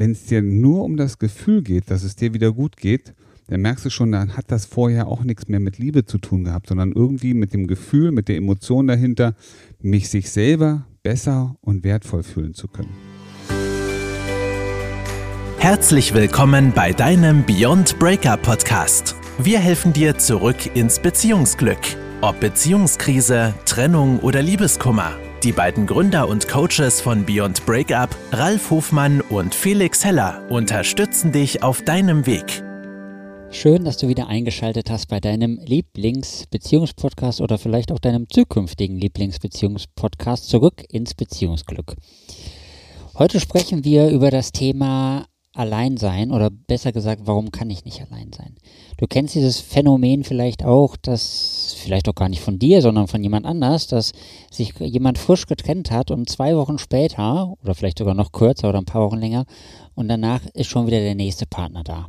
wenn 0.00 0.12
es 0.12 0.24
dir 0.24 0.40
nur 0.40 0.82
um 0.84 0.96
das 0.96 1.18
Gefühl 1.18 1.62
geht, 1.62 1.90
dass 1.90 2.02
es 2.02 2.16
dir 2.16 2.32
wieder 2.32 2.52
gut 2.52 2.78
geht, 2.78 3.12
dann 3.48 3.60
merkst 3.60 3.84
du 3.84 3.90
schon, 3.90 4.12
dann 4.12 4.34
hat 4.34 4.46
das 4.48 4.64
vorher 4.64 5.06
auch 5.08 5.24
nichts 5.24 5.46
mehr 5.48 5.60
mit 5.60 5.76
Liebe 5.76 6.06
zu 6.06 6.16
tun 6.16 6.44
gehabt, 6.44 6.68
sondern 6.68 6.92
irgendwie 6.92 7.34
mit 7.34 7.52
dem 7.52 7.66
Gefühl, 7.66 8.10
mit 8.10 8.28
der 8.28 8.36
Emotion 8.36 8.86
dahinter, 8.86 9.34
mich 9.82 10.08
sich 10.08 10.30
selber 10.30 10.86
besser 11.02 11.56
und 11.60 11.84
wertvoll 11.84 12.22
fühlen 12.22 12.54
zu 12.54 12.68
können. 12.68 12.88
Herzlich 15.58 16.14
willkommen 16.14 16.72
bei 16.74 16.92
deinem 16.92 17.44
Beyond 17.44 17.98
Breakup 17.98 18.40
Podcast. 18.40 19.14
Wir 19.38 19.58
helfen 19.58 19.92
dir 19.92 20.16
zurück 20.16 20.74
ins 20.74 20.98
Beziehungsglück. 20.98 21.80
Ob 22.22 22.40
Beziehungskrise, 22.40 23.52
Trennung 23.66 24.20
oder 24.20 24.40
Liebeskummer. 24.40 25.12
Die 25.42 25.52
beiden 25.52 25.86
Gründer 25.86 26.28
und 26.28 26.48
Coaches 26.48 27.00
von 27.00 27.24
Beyond 27.24 27.64
Breakup, 27.64 28.14
Ralf 28.30 28.70
Hofmann 28.70 29.22
und 29.22 29.54
Felix 29.54 30.04
Heller, 30.04 30.42
unterstützen 30.50 31.32
dich 31.32 31.62
auf 31.62 31.80
deinem 31.80 32.26
Weg. 32.26 32.62
Schön, 33.50 33.86
dass 33.86 33.96
du 33.96 34.08
wieder 34.08 34.26
eingeschaltet 34.26 34.90
hast 34.90 35.06
bei 35.06 35.18
deinem 35.18 35.58
Lieblingsbeziehungspodcast 35.64 37.40
oder 37.40 37.56
vielleicht 37.56 37.90
auch 37.90 37.98
deinem 37.98 38.28
zukünftigen 38.28 38.98
Lieblingsbeziehungspodcast 38.98 40.46
zurück 40.46 40.84
ins 40.90 41.14
Beziehungsglück. 41.14 41.96
Heute 43.16 43.40
sprechen 43.40 43.82
wir 43.82 44.10
über 44.10 44.30
das 44.30 44.52
Thema 44.52 45.24
Alleinsein 45.60 46.32
oder 46.32 46.50
besser 46.50 46.90
gesagt, 46.90 47.22
warum 47.26 47.52
kann 47.52 47.68
ich 47.68 47.84
nicht 47.84 48.00
allein 48.00 48.32
sein? 48.32 48.56
Du 48.96 49.06
kennst 49.06 49.34
dieses 49.34 49.60
Phänomen 49.60 50.24
vielleicht 50.24 50.64
auch, 50.64 50.96
dass 50.96 51.76
vielleicht 51.78 52.08
auch 52.08 52.14
gar 52.14 52.30
nicht 52.30 52.40
von 52.40 52.58
dir, 52.58 52.80
sondern 52.80 53.08
von 53.08 53.22
jemand 53.22 53.44
anders, 53.44 53.86
dass 53.86 54.12
sich 54.50 54.72
jemand 54.78 55.18
frisch 55.18 55.46
getrennt 55.46 55.90
hat 55.90 56.10
und 56.10 56.30
zwei 56.30 56.56
Wochen 56.56 56.78
später 56.78 57.54
oder 57.62 57.74
vielleicht 57.74 57.98
sogar 57.98 58.14
noch 58.14 58.32
kürzer 58.32 58.70
oder 58.70 58.78
ein 58.78 58.86
paar 58.86 59.04
Wochen 59.04 59.18
länger 59.18 59.44
und 59.94 60.08
danach 60.08 60.44
ist 60.54 60.68
schon 60.68 60.86
wieder 60.86 61.00
der 61.00 61.14
nächste 61.14 61.46
Partner 61.46 61.84
da. 61.84 62.08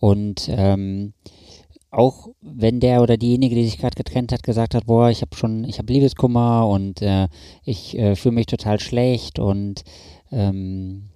Und 0.00 0.48
ähm, 0.50 1.14
auch 1.90 2.28
wenn 2.40 2.80
der 2.80 3.02
oder 3.02 3.16
diejenige, 3.16 3.54
die 3.54 3.64
sich 3.64 3.78
gerade 3.78 3.96
getrennt 3.96 4.32
hat, 4.32 4.42
gesagt 4.42 4.74
hat, 4.74 4.86
boah, 4.86 5.10
ich 5.10 5.22
habe 5.22 5.34
schon, 5.34 5.64
ich 5.64 5.78
habe 5.78 5.92
Liebeskummer 5.92 6.68
und 6.68 7.02
äh, 7.02 7.28
ich 7.64 7.96
äh, 7.96 8.14
fühle 8.14 8.34
mich 8.34 8.46
total 8.46 8.78
schlecht 8.78 9.38
und 9.38 9.84
ähm, 10.30 11.08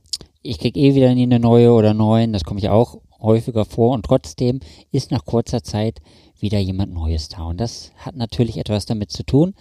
ich 0.43 0.59
kriege 0.59 0.79
eh 0.79 0.95
wieder 0.95 1.15
nie 1.15 1.23
eine 1.23 1.41
neue 1.41 1.73
oder 1.73 1.95
neuen, 1.95 2.33
das 2.33 2.45
kommt 2.45 2.63
ja 2.63 2.73
auch 2.73 3.01
häufiger 3.21 3.65
vor 3.65 3.95
und 3.95 4.05
trotzdem 4.05 4.61
ist 4.91 5.11
nach 5.11 5.25
kurzer 5.25 5.63
Zeit 5.63 6.01
wieder 6.39 6.59
jemand 6.59 6.93
Neues 6.93 7.29
da. 7.29 7.45
Und 7.45 7.61
das 7.61 7.93
hat 7.97 8.17
natürlich 8.17 8.59
etwas 8.59 8.85
damit 8.85 9.11
zu 9.11 9.25
tun, 9.25 9.55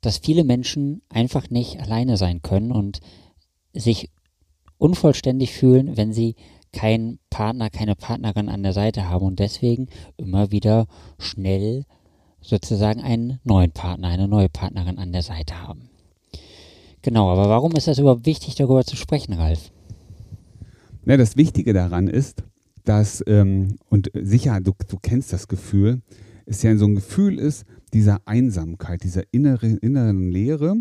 dass 0.00 0.18
viele 0.18 0.44
Menschen 0.44 1.02
einfach 1.08 1.50
nicht 1.50 1.80
alleine 1.80 2.16
sein 2.16 2.42
können 2.42 2.72
und 2.72 3.00
sich 3.72 4.10
unvollständig 4.78 5.52
fühlen, 5.52 5.96
wenn 5.96 6.12
sie 6.12 6.34
keinen 6.72 7.18
Partner, 7.30 7.70
keine 7.70 7.94
Partnerin 7.94 8.48
an 8.48 8.62
der 8.62 8.72
Seite 8.72 9.08
haben 9.08 9.24
und 9.24 9.38
deswegen 9.38 9.88
immer 10.16 10.50
wieder 10.50 10.86
schnell 11.18 11.84
sozusagen 12.42 13.00
einen 13.00 13.40
neuen 13.44 13.72
Partner, 13.72 14.08
eine 14.08 14.28
neue 14.28 14.48
Partnerin 14.48 14.98
an 14.98 15.12
der 15.12 15.22
Seite 15.22 15.62
haben. 15.62 15.90
Genau, 17.02 17.30
aber 17.30 17.48
warum 17.48 17.72
ist 17.72 17.86
das 17.86 17.98
überhaupt 17.98 18.26
wichtig, 18.26 18.56
darüber 18.56 18.84
zu 18.84 18.96
sprechen, 18.96 19.32
Ralf? 19.32 19.70
Ja, 21.06 21.16
das 21.16 21.36
Wichtige 21.36 21.72
daran 21.72 22.08
ist, 22.08 22.42
dass, 22.84 23.22
ähm, 23.28 23.76
und 23.88 24.10
sicher, 24.12 24.60
du, 24.60 24.72
du 24.88 24.96
kennst 25.00 25.32
das 25.32 25.46
Gefühl, 25.46 26.02
es 26.46 26.62
ja 26.62 26.76
so 26.76 26.86
ein 26.86 26.96
Gefühl 26.96 27.38
ist, 27.38 27.64
dieser 27.94 28.20
Einsamkeit, 28.26 29.04
dieser 29.04 29.22
innere, 29.30 29.68
inneren 29.68 30.32
Leere, 30.32 30.74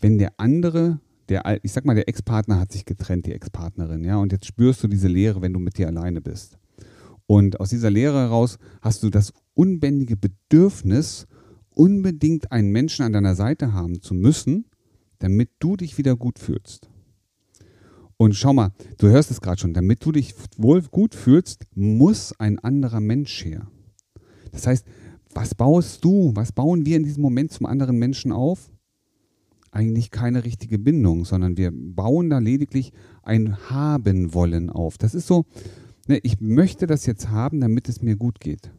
wenn 0.00 0.16
der 0.16 0.32
andere, 0.38 0.98
der, 1.28 1.60
ich 1.62 1.72
sag 1.72 1.84
mal, 1.84 1.94
der 1.94 2.08
Ex-Partner 2.08 2.58
hat 2.58 2.72
sich 2.72 2.86
getrennt, 2.86 3.26
die 3.26 3.32
Ex-Partnerin, 3.32 4.02
ja, 4.02 4.16
und 4.16 4.32
jetzt 4.32 4.46
spürst 4.46 4.82
du 4.82 4.88
diese 4.88 5.08
Leere, 5.08 5.42
wenn 5.42 5.52
du 5.52 5.58
mit 5.58 5.76
dir 5.76 5.88
alleine 5.88 6.22
bist. 6.22 6.56
Und 7.26 7.60
aus 7.60 7.68
dieser 7.68 7.90
Leere 7.90 8.20
heraus 8.20 8.58
hast 8.80 9.02
du 9.02 9.10
das 9.10 9.34
unbändige 9.52 10.16
Bedürfnis, 10.16 11.26
unbedingt 11.68 12.50
einen 12.50 12.70
Menschen 12.70 13.04
an 13.04 13.12
deiner 13.12 13.34
Seite 13.34 13.74
haben 13.74 14.00
zu 14.00 14.14
müssen, 14.14 14.64
damit 15.18 15.50
du 15.58 15.76
dich 15.76 15.98
wieder 15.98 16.16
gut 16.16 16.38
fühlst. 16.38 16.88
Und 18.16 18.34
schau 18.34 18.52
mal, 18.52 18.70
du 18.98 19.08
hörst 19.08 19.30
es 19.30 19.40
gerade 19.40 19.60
schon, 19.60 19.74
damit 19.74 20.04
du 20.04 20.12
dich 20.12 20.34
wohl 20.56 20.82
gut 20.82 21.14
fühlst, 21.14 21.64
muss 21.74 22.32
ein 22.38 22.58
anderer 22.58 23.00
Mensch 23.00 23.44
her. 23.44 23.66
Das 24.52 24.66
heißt, 24.66 24.86
was 25.34 25.54
baust 25.54 26.04
du, 26.04 26.30
was 26.34 26.52
bauen 26.52 26.86
wir 26.86 26.96
in 26.96 27.02
diesem 27.02 27.22
Moment 27.22 27.50
zum 27.50 27.66
anderen 27.66 27.98
Menschen 27.98 28.30
auf? 28.30 28.70
Eigentlich 29.72 30.12
keine 30.12 30.44
richtige 30.44 30.78
Bindung, 30.78 31.24
sondern 31.24 31.56
wir 31.56 31.72
bauen 31.74 32.30
da 32.30 32.38
lediglich 32.38 32.92
ein 33.24 33.68
Haben 33.68 34.32
wollen 34.32 34.70
auf. 34.70 34.96
Das 34.96 35.14
ist 35.14 35.26
so, 35.26 35.46
ne, 36.06 36.18
ich 36.22 36.40
möchte 36.40 36.86
das 36.86 37.06
jetzt 37.06 37.30
haben, 37.30 37.60
damit 37.60 37.88
es 37.88 38.00
mir 38.00 38.14
gut 38.14 38.38
geht. 38.38 38.70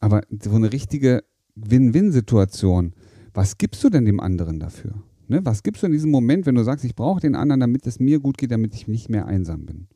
Aber 0.00 0.22
so 0.42 0.50
eine 0.50 0.72
richtige 0.72 1.22
Win-Win-Situation, 1.54 2.94
was 3.32 3.58
gibst 3.58 3.84
du 3.84 3.90
denn 3.90 4.06
dem 4.06 4.18
anderen 4.18 4.58
dafür? 4.58 4.94
Ne? 5.30 5.44
Was 5.44 5.62
gibst 5.62 5.82
du 5.82 5.86
in 5.86 5.92
diesem 5.92 6.10
Moment, 6.10 6.44
wenn 6.44 6.56
du 6.56 6.64
sagst, 6.64 6.84
ich 6.84 6.96
brauche 6.96 7.20
den 7.20 7.36
anderen, 7.36 7.60
damit 7.60 7.86
es 7.86 8.00
mir 8.00 8.18
gut 8.18 8.36
geht, 8.36 8.50
damit 8.50 8.74
ich 8.74 8.88
nicht 8.88 9.08
mehr 9.08 9.26
einsam 9.26 9.64
bin? 9.64 9.86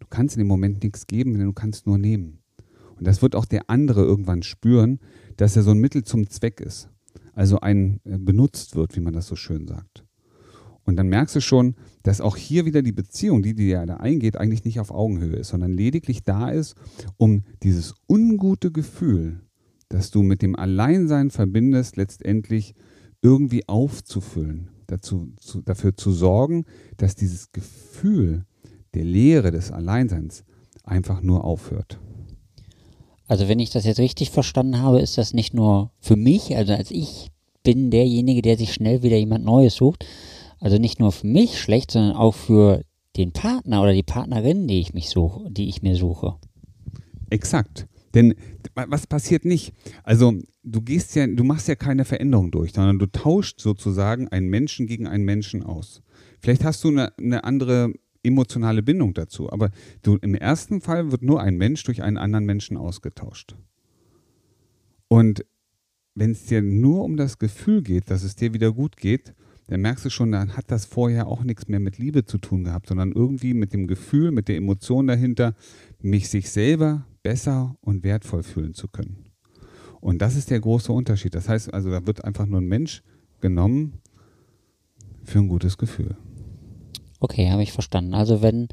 Du 0.00 0.06
kannst 0.08 0.34
in 0.34 0.40
dem 0.40 0.48
Moment 0.48 0.82
nichts 0.82 1.06
geben, 1.06 1.34
denn 1.34 1.44
du 1.44 1.52
kannst 1.52 1.86
nur 1.86 1.98
nehmen. 1.98 2.38
Und 2.96 3.06
das 3.06 3.20
wird 3.20 3.36
auch 3.36 3.44
der 3.44 3.68
andere 3.68 4.02
irgendwann 4.02 4.42
spüren, 4.42 4.98
dass 5.36 5.56
er 5.56 5.62
so 5.62 5.72
ein 5.72 5.78
Mittel 5.78 6.04
zum 6.04 6.30
Zweck 6.30 6.62
ist. 6.62 6.88
Also 7.34 7.60
ein 7.60 8.00
äh, 8.04 8.16
benutzt 8.16 8.74
wird, 8.74 8.96
wie 8.96 9.00
man 9.00 9.12
das 9.12 9.26
so 9.26 9.36
schön 9.36 9.68
sagt. 9.68 10.06
Und 10.84 10.96
dann 10.96 11.08
merkst 11.08 11.36
du 11.36 11.40
schon, 11.42 11.74
dass 12.02 12.22
auch 12.22 12.38
hier 12.38 12.64
wieder 12.64 12.80
die 12.80 12.92
Beziehung, 12.92 13.42
die 13.42 13.54
dir 13.54 13.84
da 13.84 13.98
eingeht, 13.98 14.38
eigentlich 14.38 14.64
nicht 14.64 14.80
auf 14.80 14.90
Augenhöhe 14.90 15.36
ist, 15.36 15.48
sondern 15.48 15.72
lediglich 15.74 16.22
da 16.22 16.48
ist, 16.48 16.76
um 17.18 17.42
dieses 17.62 17.94
ungute 18.08 18.72
Gefühl, 18.72 19.40
das 19.90 20.10
du 20.10 20.22
mit 20.22 20.40
dem 20.40 20.56
Alleinsein 20.56 21.30
verbindest, 21.30 21.96
letztendlich 21.96 22.74
irgendwie 23.22 23.66
aufzufüllen, 23.68 24.68
dazu, 24.88 25.32
zu, 25.38 25.62
dafür 25.62 25.96
zu 25.96 26.12
sorgen, 26.12 26.64
dass 26.96 27.14
dieses 27.14 27.52
Gefühl 27.52 28.44
der 28.94 29.04
Leere 29.04 29.50
des 29.50 29.70
Alleinseins 29.70 30.44
einfach 30.84 31.22
nur 31.22 31.44
aufhört. 31.44 31.98
Also 33.26 33.48
wenn 33.48 33.60
ich 33.60 33.70
das 33.70 33.84
jetzt 33.86 34.00
richtig 34.00 34.30
verstanden 34.30 34.80
habe, 34.80 35.00
ist 35.00 35.16
das 35.16 35.32
nicht 35.32 35.54
nur 35.54 35.90
für 36.00 36.16
mich, 36.16 36.56
also 36.56 36.74
als 36.74 36.90
ich 36.90 37.30
bin 37.62 37.90
derjenige, 37.90 38.42
der 38.42 38.58
sich 38.58 38.74
schnell 38.74 39.02
wieder 39.02 39.16
jemand 39.16 39.44
Neues 39.44 39.76
sucht, 39.76 40.04
also 40.58 40.78
nicht 40.78 41.00
nur 41.00 41.12
für 41.12 41.26
mich 41.26 41.58
schlecht, 41.58 41.92
sondern 41.92 42.16
auch 42.16 42.34
für 42.34 42.82
den 43.16 43.32
Partner 43.32 43.82
oder 43.82 43.92
die 43.92 44.02
Partnerin, 44.02 44.66
die 44.66 44.80
ich 44.80 44.94
mich 44.94 45.08
suche, 45.08 45.50
die 45.50 45.68
ich 45.68 45.82
mir 45.82 45.96
suche. 45.96 46.34
Exakt. 47.30 47.86
Denn 48.14 48.34
was 48.74 49.06
passiert 49.06 49.44
nicht? 49.44 49.72
Also 50.04 50.34
du 50.62 50.82
gehst 50.82 51.14
ja, 51.14 51.26
du 51.26 51.44
machst 51.44 51.68
ja 51.68 51.74
keine 51.74 52.04
Veränderung 52.04 52.50
durch, 52.50 52.72
sondern 52.72 52.98
du 52.98 53.06
tauscht 53.06 53.60
sozusagen 53.60 54.28
einen 54.28 54.48
Menschen 54.48 54.86
gegen 54.86 55.06
einen 55.06 55.24
Menschen 55.24 55.62
aus. 55.62 56.02
Vielleicht 56.40 56.64
hast 56.64 56.84
du 56.84 56.88
eine, 56.88 57.16
eine 57.18 57.44
andere 57.44 57.92
emotionale 58.22 58.82
Bindung 58.82 59.14
dazu, 59.14 59.50
aber 59.50 59.70
du, 60.02 60.16
im 60.16 60.34
ersten 60.34 60.80
Fall 60.80 61.10
wird 61.10 61.22
nur 61.22 61.40
ein 61.40 61.56
Mensch 61.56 61.82
durch 61.84 62.02
einen 62.02 62.18
anderen 62.18 62.44
Menschen 62.44 62.76
ausgetauscht. 62.76 63.56
Und 65.08 65.44
wenn 66.14 66.32
es 66.32 66.44
dir 66.46 66.62
nur 66.62 67.04
um 67.04 67.16
das 67.16 67.38
Gefühl 67.38 67.82
geht, 67.82 68.10
dass 68.10 68.22
es 68.22 68.36
dir 68.36 68.54
wieder 68.54 68.72
gut 68.72 68.96
geht, 68.96 69.34
dann 69.68 69.80
merkst 69.80 70.04
du 70.04 70.10
schon, 70.10 70.32
dann 70.32 70.56
hat 70.56 70.70
das 70.70 70.84
vorher 70.84 71.26
auch 71.26 71.44
nichts 71.44 71.68
mehr 71.68 71.80
mit 71.80 71.98
Liebe 71.98 72.24
zu 72.24 72.38
tun 72.38 72.64
gehabt, 72.64 72.88
sondern 72.88 73.12
irgendwie 73.12 73.54
mit 73.54 73.72
dem 73.72 73.86
Gefühl, 73.86 74.30
mit 74.30 74.48
der 74.48 74.56
Emotion 74.56 75.06
dahinter, 75.06 75.54
mich 76.00 76.28
sich 76.28 76.50
selber 76.50 77.06
besser 77.22 77.76
und 77.80 78.02
wertvoll 78.02 78.42
fühlen 78.42 78.74
zu 78.74 78.88
können. 78.88 79.26
Und 80.00 80.20
das 80.20 80.34
ist 80.34 80.50
der 80.50 80.60
große 80.60 80.92
Unterschied. 80.92 81.34
Das 81.34 81.48
heißt 81.48 81.72
also, 81.72 81.90
da 81.90 82.06
wird 82.06 82.24
einfach 82.24 82.46
nur 82.46 82.60
ein 82.60 82.66
Mensch 82.66 83.02
genommen 83.40 84.00
für 85.22 85.38
ein 85.38 85.48
gutes 85.48 85.78
Gefühl. 85.78 86.16
Okay, 87.20 87.50
habe 87.50 87.62
ich 87.62 87.72
verstanden. 87.72 88.14
Also 88.14 88.42
wenn 88.42 88.68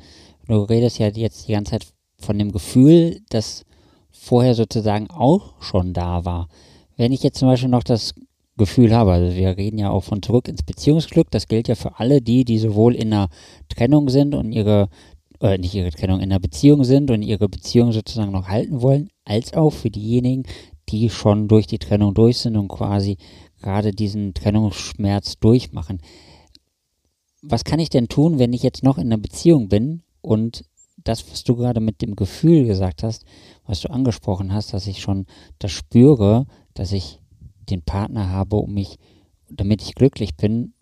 du 0.47 0.63
redest 0.63 0.97
ja 0.97 1.07
jetzt 1.07 1.47
die 1.47 1.51
ganze 1.51 1.71
Zeit 1.71 1.93
von 2.17 2.37
dem 2.37 2.51
Gefühl, 2.51 3.21
das 3.29 3.63
vorher 4.11 4.55
sozusagen 4.55 5.09
auch 5.09 5.61
schon 5.61 5.93
da 5.93 6.25
war. 6.25 6.49
Wenn 6.97 7.11
ich 7.11 7.23
jetzt 7.23 7.39
zum 7.39 7.47
Beispiel 7.47 7.69
noch 7.69 7.83
das 7.83 8.13
Gefühl 8.57 8.93
habe, 8.93 9.13
also 9.13 9.35
wir 9.35 9.55
reden 9.55 9.77
ja 9.77 9.89
auch 9.89 10.03
von 10.03 10.21
zurück 10.21 10.47
ins 10.47 10.63
Beziehungsglück, 10.63 11.31
das 11.31 11.47
gilt 11.47 11.67
ja 11.67 11.75
für 11.75 11.99
alle 11.99 12.21
die, 12.21 12.43
die 12.43 12.57
sowohl 12.57 12.95
in 12.95 13.13
einer 13.13 13.29
Trennung 13.69 14.09
sind 14.09 14.35
und 14.35 14.51
ihre 14.51 14.89
äh, 15.41 15.57
nicht 15.57 15.73
ihre 15.73 15.91
Trennung 15.91 16.19
in 16.19 16.31
einer 16.31 16.39
Beziehung 16.39 16.83
sind 16.83 17.11
und 17.11 17.21
ihre 17.21 17.49
Beziehung 17.49 17.91
sozusagen 17.91 18.31
noch 18.31 18.47
halten 18.47 18.81
wollen, 18.81 19.09
als 19.25 19.53
auch 19.53 19.71
für 19.71 19.89
diejenigen, 19.89 20.43
die 20.89 21.09
schon 21.09 21.47
durch 21.47 21.67
die 21.67 21.79
Trennung 21.79 22.13
durch 22.13 22.39
sind 22.39 22.57
und 22.57 22.67
quasi 22.67 23.17
gerade 23.61 23.91
diesen 23.91 24.33
Trennungsschmerz 24.33 25.37
durchmachen. 25.39 25.99
Was 27.41 27.63
kann 27.63 27.79
ich 27.79 27.89
denn 27.89 28.07
tun, 28.07 28.39
wenn 28.39 28.53
ich 28.53 28.63
jetzt 28.63 28.83
noch 28.83 28.97
in 28.97 29.07
einer 29.07 29.17
Beziehung 29.17 29.69
bin 29.69 30.01
und 30.21 30.65
das, 30.97 31.29
was 31.31 31.43
du 31.43 31.55
gerade 31.55 31.79
mit 31.79 32.01
dem 32.01 32.15
Gefühl 32.15 32.65
gesagt 32.65 33.03
hast, 33.03 33.25
was 33.65 33.81
du 33.81 33.89
angesprochen 33.89 34.53
hast, 34.53 34.73
dass 34.73 34.87
ich 34.87 34.99
schon 34.99 35.25
das 35.59 35.71
spüre, 35.71 36.45
dass 36.73 36.91
ich 36.91 37.19
den 37.69 37.81
Partner 37.81 38.29
habe, 38.29 38.57
um 38.57 38.73
mich, 38.73 38.97
damit 39.49 39.81
ich 39.81 39.95
glücklich 39.95 40.35
bin, 40.35 40.73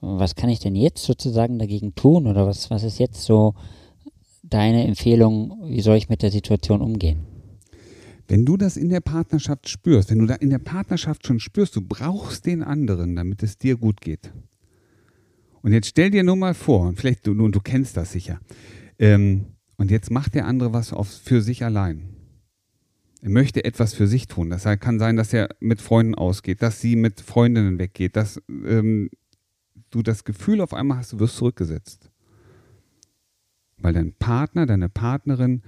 was 0.00 0.34
kann 0.34 0.50
ich 0.50 0.60
denn 0.60 0.74
jetzt 0.74 1.04
sozusagen 1.04 1.58
dagegen 1.58 1.94
tun 1.94 2.26
oder 2.26 2.46
was, 2.46 2.70
was 2.70 2.82
ist 2.82 2.98
jetzt 2.98 3.22
so 3.22 3.54
deine 4.48 4.86
Empfehlung, 4.86 5.58
wie 5.68 5.80
soll 5.80 5.96
ich 5.96 6.08
mit 6.08 6.22
der 6.22 6.30
Situation 6.30 6.80
umgehen? 6.80 7.26
Wenn 8.28 8.44
du 8.44 8.56
das 8.56 8.76
in 8.76 8.88
der 8.88 9.00
Partnerschaft 9.00 9.68
spürst, 9.68 10.10
wenn 10.10 10.18
du 10.18 10.26
da 10.26 10.34
in 10.34 10.50
der 10.50 10.58
Partnerschaft 10.58 11.26
schon 11.26 11.38
spürst, 11.38 11.76
du 11.76 11.80
brauchst 11.80 12.46
den 12.46 12.62
anderen, 12.62 13.14
damit 13.14 13.42
es 13.42 13.56
dir 13.56 13.76
gut 13.76 14.00
geht. 14.00 14.32
Und 15.62 15.72
jetzt 15.72 15.88
stell 15.88 16.10
dir 16.10 16.22
nur 16.22 16.36
mal 16.36 16.54
vor, 16.54 16.88
und 16.88 16.98
vielleicht 16.98 17.26
du, 17.26 17.34
du, 17.34 17.48
du 17.48 17.60
kennst 17.60 17.96
das 17.96 18.12
sicher, 18.12 18.40
ähm, 18.98 19.46
und 19.76 19.90
jetzt 19.90 20.10
macht 20.10 20.34
der 20.34 20.46
andere 20.46 20.72
was 20.72 20.92
auf, 20.92 21.08
für 21.08 21.42
sich 21.42 21.64
allein. 21.64 22.16
Er 23.20 23.30
möchte 23.30 23.64
etwas 23.64 23.94
für 23.94 24.06
sich 24.06 24.26
tun. 24.26 24.50
Das 24.50 24.64
kann 24.80 24.98
sein, 24.98 25.16
dass 25.16 25.32
er 25.32 25.48
mit 25.60 25.80
Freunden 25.80 26.14
ausgeht, 26.14 26.62
dass 26.62 26.80
sie 26.80 26.96
mit 26.96 27.20
Freundinnen 27.20 27.78
weggeht, 27.78 28.16
dass 28.16 28.40
ähm, 28.48 29.10
du 29.90 30.02
das 30.02 30.24
Gefühl 30.24 30.60
auf 30.60 30.74
einmal 30.74 30.98
hast, 30.98 31.12
du 31.12 31.18
wirst 31.20 31.36
zurückgesetzt. 31.36 32.10
Weil 33.78 33.92
dein 33.92 34.12
Partner, 34.14 34.66
deine 34.66 34.88
Partnerin 34.88 35.62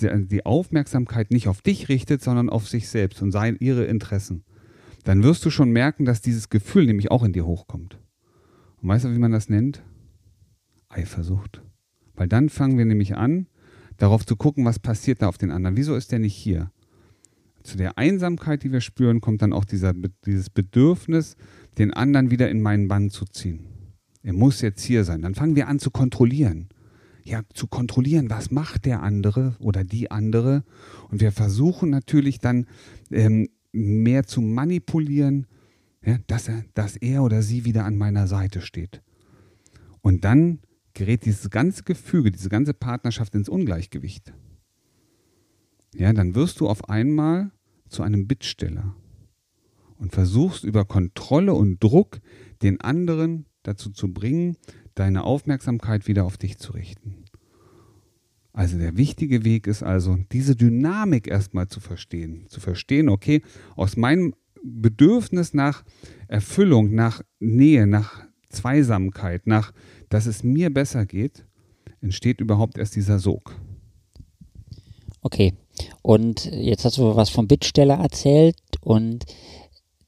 die 0.00 0.46
Aufmerksamkeit 0.46 1.30
nicht 1.30 1.48
auf 1.48 1.62
dich 1.62 1.88
richtet, 1.88 2.22
sondern 2.22 2.48
auf 2.48 2.68
sich 2.68 2.88
selbst 2.88 3.20
und 3.22 3.30
seien 3.30 3.56
ihre 3.60 3.84
Interessen. 3.84 4.44
Dann 5.04 5.22
wirst 5.22 5.44
du 5.44 5.50
schon 5.50 5.70
merken, 5.70 6.04
dass 6.04 6.20
dieses 6.20 6.48
Gefühl 6.48 6.86
nämlich 6.86 7.10
auch 7.10 7.24
in 7.24 7.32
dir 7.32 7.44
hochkommt. 7.44 7.98
Und 8.80 8.88
weißt 8.88 9.04
du, 9.04 9.12
wie 9.12 9.18
man 9.18 9.32
das 9.32 9.48
nennt? 9.48 9.82
Eifersucht. 10.88 11.62
Weil 12.14 12.28
dann 12.28 12.48
fangen 12.48 12.78
wir 12.78 12.84
nämlich 12.84 13.16
an, 13.16 13.48
darauf 13.96 14.24
zu 14.24 14.36
gucken, 14.36 14.64
was 14.64 14.78
passiert 14.78 15.22
da 15.22 15.28
auf 15.28 15.38
den 15.38 15.50
anderen. 15.50 15.76
Wieso 15.76 15.94
ist 15.94 16.12
der 16.12 16.18
nicht 16.18 16.36
hier? 16.36 16.70
Zu 17.62 17.76
der 17.76 17.98
Einsamkeit, 17.98 18.64
die 18.64 18.72
wir 18.72 18.80
spüren, 18.80 19.20
kommt 19.20 19.42
dann 19.42 19.52
auch 19.52 19.64
dieser, 19.64 19.92
dieses 20.26 20.50
Bedürfnis, 20.50 21.36
den 21.78 21.92
anderen 21.92 22.30
wieder 22.30 22.50
in 22.50 22.60
meinen 22.60 22.88
Bann 22.88 23.10
zu 23.10 23.24
ziehen. 23.24 23.66
Er 24.22 24.32
muss 24.32 24.60
jetzt 24.60 24.82
hier 24.82 25.04
sein. 25.04 25.22
Dann 25.22 25.34
fangen 25.34 25.56
wir 25.56 25.68
an 25.68 25.78
zu 25.78 25.90
kontrollieren. 25.90 26.68
Ja, 27.24 27.42
zu 27.54 27.68
kontrollieren, 27.68 28.30
was 28.30 28.50
macht 28.50 28.84
der 28.84 29.02
andere 29.02 29.54
oder 29.60 29.84
die 29.84 30.10
andere. 30.10 30.64
Und 31.08 31.20
wir 31.20 31.30
versuchen 31.30 31.90
natürlich 31.90 32.40
dann 32.40 32.66
ähm, 33.10 33.48
mehr 33.70 34.24
zu 34.24 34.40
manipulieren, 34.40 35.46
ja, 36.04 36.18
dass, 36.26 36.48
er, 36.48 36.64
dass 36.74 36.96
er 36.96 37.22
oder 37.22 37.42
sie 37.42 37.64
wieder 37.64 37.84
an 37.84 37.96
meiner 37.96 38.26
Seite 38.26 38.60
steht. 38.60 39.02
Und 40.00 40.24
dann 40.24 40.60
gerät 40.94 41.24
dieses 41.24 41.50
ganze 41.50 41.84
Gefüge, 41.84 42.30
diese 42.30 42.48
ganze 42.48 42.74
Partnerschaft 42.74 43.34
ins 43.34 43.48
Ungleichgewicht. 43.48 44.32
Ja, 45.94 46.12
dann 46.12 46.34
wirst 46.34 46.60
du 46.60 46.68
auf 46.68 46.88
einmal 46.88 47.52
zu 47.88 48.02
einem 48.02 48.26
Bittsteller 48.26 48.96
und 49.96 50.12
versuchst 50.12 50.64
über 50.64 50.84
Kontrolle 50.84 51.54
und 51.54 51.82
Druck 51.82 52.20
den 52.62 52.80
anderen 52.80 53.46
dazu 53.62 53.90
zu 53.90 54.12
bringen, 54.12 54.56
deine 54.94 55.24
Aufmerksamkeit 55.24 56.06
wieder 56.06 56.24
auf 56.24 56.36
dich 56.38 56.58
zu 56.58 56.72
richten. 56.72 57.24
Also 58.52 58.76
der 58.78 58.96
wichtige 58.96 59.44
Weg 59.44 59.66
ist 59.66 59.82
also, 59.82 60.18
diese 60.30 60.56
Dynamik 60.56 61.26
erstmal 61.26 61.68
zu 61.68 61.80
verstehen. 61.80 62.44
Zu 62.48 62.60
verstehen, 62.60 63.08
okay, 63.08 63.42
aus 63.76 63.96
meinem 63.96 64.34
Bedürfnis 64.62 65.54
nach 65.54 65.84
Erfüllung, 66.28 66.94
nach 66.94 67.22
Nähe, 67.40 67.86
nach 67.86 68.24
Zweisamkeit, 68.50 69.46
nach, 69.46 69.72
dass 70.10 70.26
es 70.26 70.42
mir 70.42 70.72
besser 70.72 71.06
geht, 71.06 71.46
entsteht 72.02 72.40
überhaupt 72.40 72.76
erst 72.76 72.94
dieser 72.94 73.18
Sog. 73.18 73.56
Okay, 75.22 75.54
und 76.02 76.44
jetzt 76.46 76.84
hast 76.84 76.98
du 76.98 77.16
was 77.16 77.30
vom 77.30 77.46
Bittsteller 77.46 77.94
erzählt 77.94 78.56
und 78.80 79.24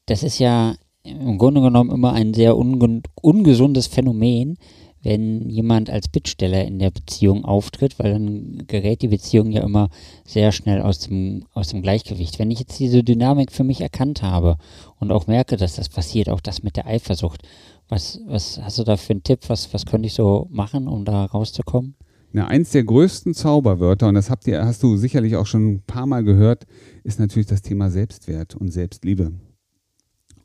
das 0.05 0.21
ist 0.21 0.39
ja 0.39 0.75
im 1.05 1.37
Grunde 1.37 1.61
genommen 1.61 1.91
immer 1.91 2.13
ein 2.13 2.33
sehr 2.33 2.57
unge 2.57 3.01
ungesundes 3.21 3.87
Phänomen, 3.87 4.57
wenn 5.03 5.49
jemand 5.49 5.91
als 5.91 6.07
Bittsteller 6.07 6.65
in 6.65 6.79
der 6.79 6.89
Beziehung 6.89 7.45
auftritt, 7.45 7.99
weil 7.99 8.13
dann 8.13 8.63
gerät 8.65 9.03
die 9.03 9.07
Beziehung 9.07 9.51
ja 9.51 9.61
immer 9.61 9.89
sehr 10.25 10.51
schnell 10.51 10.81
aus 10.81 10.99
dem, 10.99 11.45
aus 11.53 11.67
dem 11.67 11.83
Gleichgewicht. 11.83 12.39
Wenn 12.39 12.49
ich 12.49 12.59
jetzt 12.59 12.79
diese 12.79 13.03
Dynamik 13.03 13.51
für 13.51 13.63
mich 13.63 13.81
erkannt 13.81 14.23
habe 14.23 14.57
und 14.99 15.11
auch 15.11 15.27
merke, 15.27 15.57
dass 15.57 15.75
das 15.75 15.89
passiert, 15.89 16.27
auch 16.27 16.41
das 16.41 16.63
mit 16.63 16.75
der 16.75 16.87
Eifersucht, 16.87 17.43
was, 17.87 18.19
was 18.25 18.59
hast 18.59 18.79
du 18.79 18.83
da 18.83 18.97
für 18.97 19.13
einen 19.13 19.21
Tipp? 19.21 19.41
Was, 19.47 19.71
was 19.73 19.85
könnte 19.85 20.07
ich 20.07 20.13
so 20.13 20.47
machen, 20.49 20.87
um 20.87 21.05
da 21.05 21.25
rauszukommen? 21.25 21.95
Na, 22.31 22.47
eins 22.47 22.71
der 22.71 22.83
größten 22.83 23.33
Zauberwörter, 23.33 24.07
und 24.07 24.15
das 24.15 24.29
habt 24.29 24.47
ihr, 24.47 24.65
hast 24.65 24.81
du 24.83 24.97
sicherlich 24.97 25.35
auch 25.35 25.45
schon 25.45 25.75
ein 25.75 25.83
paar 25.85 26.05
Mal 26.05 26.23
gehört, 26.23 26.65
ist 27.03 27.19
natürlich 27.19 27.47
das 27.47 27.61
Thema 27.61 27.89
Selbstwert 27.89 28.55
und 28.55 28.71
Selbstliebe. 28.71 29.33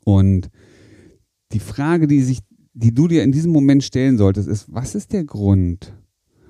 Und 0.03 0.49
die 1.51 1.59
Frage, 1.59 2.07
die, 2.07 2.21
sich, 2.21 2.39
die 2.73 2.93
du 2.93 3.07
dir 3.07 3.23
in 3.23 3.31
diesem 3.31 3.51
Moment 3.51 3.83
stellen 3.83 4.17
solltest, 4.17 4.47
ist, 4.47 4.73
was 4.73 4.95
ist 4.95 5.13
der 5.13 5.23
Grund? 5.23 5.93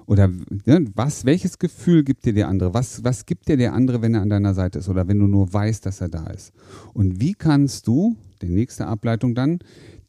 Oder 0.06 0.27
ne, 0.27 0.86
was, 0.95 1.25
welches 1.25 1.57
Gefühl 1.57 2.03
gibt 2.03 2.25
dir 2.25 2.33
der 2.33 2.48
andere? 2.48 2.74
Was, 2.74 3.03
was 3.03 3.25
gibt 3.25 3.48
dir 3.48 3.57
der 3.57 3.74
andere, 3.74 4.01
wenn 4.01 4.13
er 4.13 4.21
an 4.21 4.30
deiner 4.30 4.53
Seite 4.53 4.80
ist 4.80 4.89
oder 4.89 5.07
wenn 5.07 5.19
du 5.19 5.27
nur 5.27 5.51
weißt, 5.51 5.86
dass 5.86 6.01
er 6.01 6.09
da 6.09 6.27
ist? 6.27 6.51
Und 6.94 7.21
wie 7.21 7.33
kannst 7.33 7.88
du, 7.88 8.15
die 8.42 8.50
nächste 8.50 8.88
Ableitung 8.88 9.36
dann, 9.36 9.59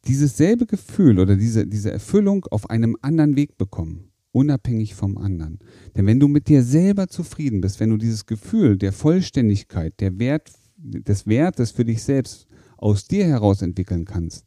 dieses 0.07 0.37
selbe 0.37 0.67
Gefühl 0.67 1.21
oder 1.21 1.37
diese, 1.37 1.67
diese 1.67 1.93
Erfüllung 1.93 2.45
auf 2.51 2.69
einem 2.69 2.97
anderen 3.01 3.37
Weg 3.37 3.57
bekommen? 3.59 4.13
unabhängig 4.33 4.95
vom 4.95 5.19
anderen. 5.19 5.59
Denn 5.95 6.07
wenn 6.07 6.19
du 6.19 6.27
mit 6.27 6.49
dir 6.49 6.63
selber 6.63 7.07
zufrieden 7.09 7.61
bist, 7.61 7.81
wenn 7.81 7.91
du 7.91 7.99
dieses 7.99 8.27
Gefühl 8.27 8.77
der 8.77 8.93
Vollständigkeit, 8.93 10.01
der 10.01 10.19
Wert, 10.19 10.51
des 10.77 11.27
Wertes 11.27 11.71
für 11.71 11.85
dich 11.85 12.03
selbst 12.03 12.49
aus 12.83 13.07
dir 13.07 13.25
heraus 13.27 13.63
entwickeln 13.63 14.05
kannst, 14.05 14.45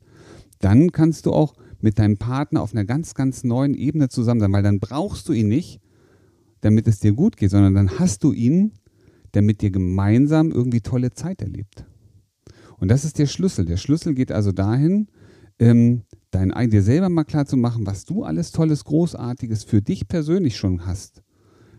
dann 0.59 0.91
kannst 0.91 1.25
du 1.25 1.33
auch 1.33 1.55
mit 1.79 1.99
deinem 1.99 2.17
Partner 2.17 2.61
auf 2.61 2.73
einer 2.73 2.85
ganz, 2.85 3.13
ganz 3.13 3.43
neuen 3.43 3.73
Ebene 3.73 4.09
zusammen 4.09 4.39
sein, 4.39 4.53
weil 4.53 4.63
dann 4.63 4.79
brauchst 4.79 5.29
du 5.29 5.33
ihn 5.33 5.47
nicht, 5.47 5.81
damit 6.61 6.87
es 6.87 6.99
dir 6.99 7.13
gut 7.13 7.37
geht, 7.37 7.51
sondern 7.51 7.73
dann 7.73 7.99
hast 7.99 8.23
du 8.23 8.31
ihn, 8.31 8.73
damit 9.33 9.61
ihr 9.61 9.71
gemeinsam 9.71 10.51
irgendwie 10.51 10.81
tolle 10.81 11.11
Zeit 11.11 11.41
erlebt. 11.41 11.85
Und 12.77 12.89
das 12.89 13.05
ist 13.05 13.19
der 13.19 13.27
Schlüssel. 13.27 13.65
Der 13.65 13.77
Schlüssel 13.77 14.13
geht 14.13 14.31
also 14.31 14.51
dahin, 14.51 15.07
ähm, 15.59 16.03
dein, 16.31 16.51
dir 16.69 16.81
selber 16.81 17.09
mal 17.09 17.23
klar 17.23 17.45
zu 17.45 17.57
machen, 17.57 17.85
was 17.85 18.05
du 18.05 18.23
alles 18.23 18.51
Tolles, 18.51 18.83
Großartiges 18.83 19.63
für 19.63 19.81
dich 19.81 20.07
persönlich 20.07 20.57
schon 20.57 20.85
hast. 20.85 21.21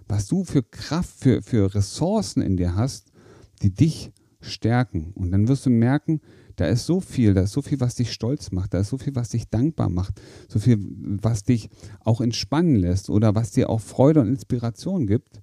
Was 0.09 0.29
du 0.29 0.45
für 0.45 0.63
Kraft, 0.63 1.19
für, 1.19 1.43
für 1.43 1.75
Ressourcen 1.75 2.41
in 2.41 2.57
dir 2.57 2.77
hast, 2.77 3.11
die 3.63 3.75
dich 3.75 4.13
stärken. 4.41 5.13
Und 5.15 5.33
dann 5.33 5.49
wirst 5.49 5.67
du 5.67 5.71
merken, 5.71 6.21
da 6.57 6.67
ist 6.67 6.87
so 6.87 7.01
viel, 7.01 7.35
da 7.35 7.43
ist 7.43 7.53
so 7.53 7.63
viel, 7.63 7.81
was 7.81 7.95
dich 7.95 8.13
stolz 8.13 8.51
macht, 8.51 8.75
da 8.75 8.81
ist 8.81 8.89
so 8.89 8.99
viel, 8.99 9.15
was 9.15 9.29
dich 9.29 9.49
dankbar 9.49 9.91
macht, 9.91 10.21
so 10.49 10.59
viel, 10.59 10.79
was 10.81 11.45
dich 11.45 11.69
auch 12.01 12.21
entspannen 12.21 12.77
lässt 12.77 13.11
oder 13.11 13.35
was 13.35 13.51
dir 13.53 13.71
auch 13.71 13.81
Freude 13.81 14.21
und 14.21 14.29
Inspiration 14.29 15.07
gibt, 15.07 15.43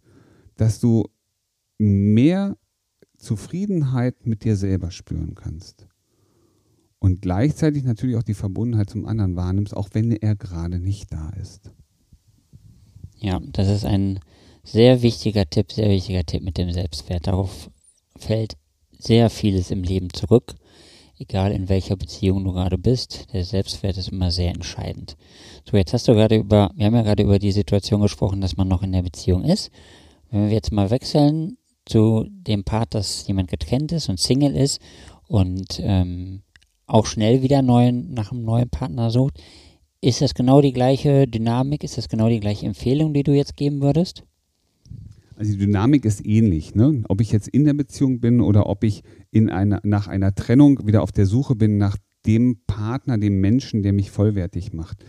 dass 0.55 0.79
du 0.79 1.05
mehr 1.77 2.57
Zufriedenheit 3.17 4.25
mit 4.25 4.43
dir 4.43 4.55
selber 4.55 4.91
spüren 4.91 5.35
kannst. 5.35 5.87
Und 6.99 7.21
gleichzeitig 7.21 7.83
natürlich 7.83 8.15
auch 8.15 8.23
die 8.23 8.33
Verbundenheit 8.33 8.89
zum 8.89 9.05
anderen 9.05 9.35
wahrnimmst, 9.35 9.75
auch 9.75 9.89
wenn 9.93 10.11
er 10.11 10.35
gerade 10.35 10.79
nicht 10.79 11.13
da 11.13 11.29
ist. 11.31 11.71
Ja, 13.17 13.39
das 13.51 13.67
ist 13.67 13.85
ein 13.85 14.19
sehr 14.63 15.01
wichtiger 15.01 15.49
Tipp, 15.49 15.71
sehr 15.71 15.89
wichtiger 15.89 16.23
Tipp 16.23 16.43
mit 16.43 16.57
dem 16.57 16.71
Selbstwert. 16.71 17.27
Darauf 17.27 17.69
fällt 18.17 18.55
sehr 18.97 19.29
vieles 19.29 19.69
im 19.69 19.83
Leben 19.83 20.11
zurück 20.13 20.55
egal 21.17 21.51
in 21.51 21.69
welcher 21.69 21.95
Beziehung 21.95 22.43
du 22.43 22.53
gerade 22.53 22.77
bist. 22.77 23.31
Der 23.33 23.43
Selbstwert 23.43 23.97
ist 23.97 24.09
immer 24.09 24.31
sehr 24.31 24.51
entscheidend. 24.51 25.15
So, 25.69 25.77
jetzt 25.77 25.93
hast 25.93 26.07
du 26.07 26.13
gerade 26.13 26.35
über, 26.35 26.71
wir 26.75 26.85
haben 26.85 26.95
ja 26.95 27.01
gerade 27.01 27.23
über 27.23 27.39
die 27.39 27.51
Situation 27.51 28.01
gesprochen, 28.01 28.41
dass 28.41 28.57
man 28.57 28.67
noch 28.67 28.83
in 28.83 28.91
der 28.91 29.03
Beziehung 29.03 29.43
ist. 29.43 29.71
Wenn 30.29 30.47
wir 30.47 30.53
jetzt 30.53 30.71
mal 30.71 30.89
wechseln 30.89 31.57
zu 31.85 32.25
dem 32.29 32.63
Part, 32.63 32.95
dass 32.95 33.27
jemand 33.27 33.49
getrennt 33.49 33.91
ist 33.91 34.09
und 34.09 34.19
Single 34.19 34.55
ist 34.55 34.81
und 35.27 35.79
ähm, 35.81 36.41
auch 36.87 37.05
schnell 37.05 37.41
wieder 37.41 37.61
neuen, 37.61 38.13
nach 38.13 38.31
einem 38.31 38.43
neuen 38.43 38.69
Partner 38.69 39.09
sucht, 39.09 39.41
ist 40.01 40.21
das 40.21 40.33
genau 40.33 40.59
die 40.59 40.73
gleiche 40.73 41.27
Dynamik? 41.27 41.83
Ist 41.83 41.97
das 41.97 42.09
genau 42.09 42.27
die 42.27 42.41
gleiche 42.41 42.65
Empfehlung, 42.65 43.13
die 43.13 43.23
du 43.23 43.31
jetzt 43.31 43.55
geben 43.55 43.81
würdest? 43.81 44.23
Also 45.35 45.51
die 45.53 45.57
Dynamik 45.57 46.05
ist 46.05 46.25
ähnlich. 46.25 46.75
Ne? 46.75 47.03
Ob 47.07 47.21
ich 47.21 47.31
jetzt 47.31 47.47
in 47.47 47.65
der 47.65 47.73
Beziehung 47.73 48.19
bin 48.19 48.41
oder 48.41 48.67
ob 48.67 48.83
ich 48.83 49.03
in 49.31 49.49
einer, 49.49 49.79
nach 49.83 50.07
einer 50.07 50.33
Trennung 50.35 50.85
wieder 50.85 51.01
auf 51.01 51.11
der 51.11 51.25
Suche 51.25 51.55
bin 51.55 51.77
nach 51.77 51.97
dem 52.25 52.57
Partner, 52.67 53.17
dem 53.17 53.41
Menschen, 53.41 53.83
der 53.83 53.93
mich 53.93 54.11
vollwertig 54.11 54.73
macht. 54.73 55.03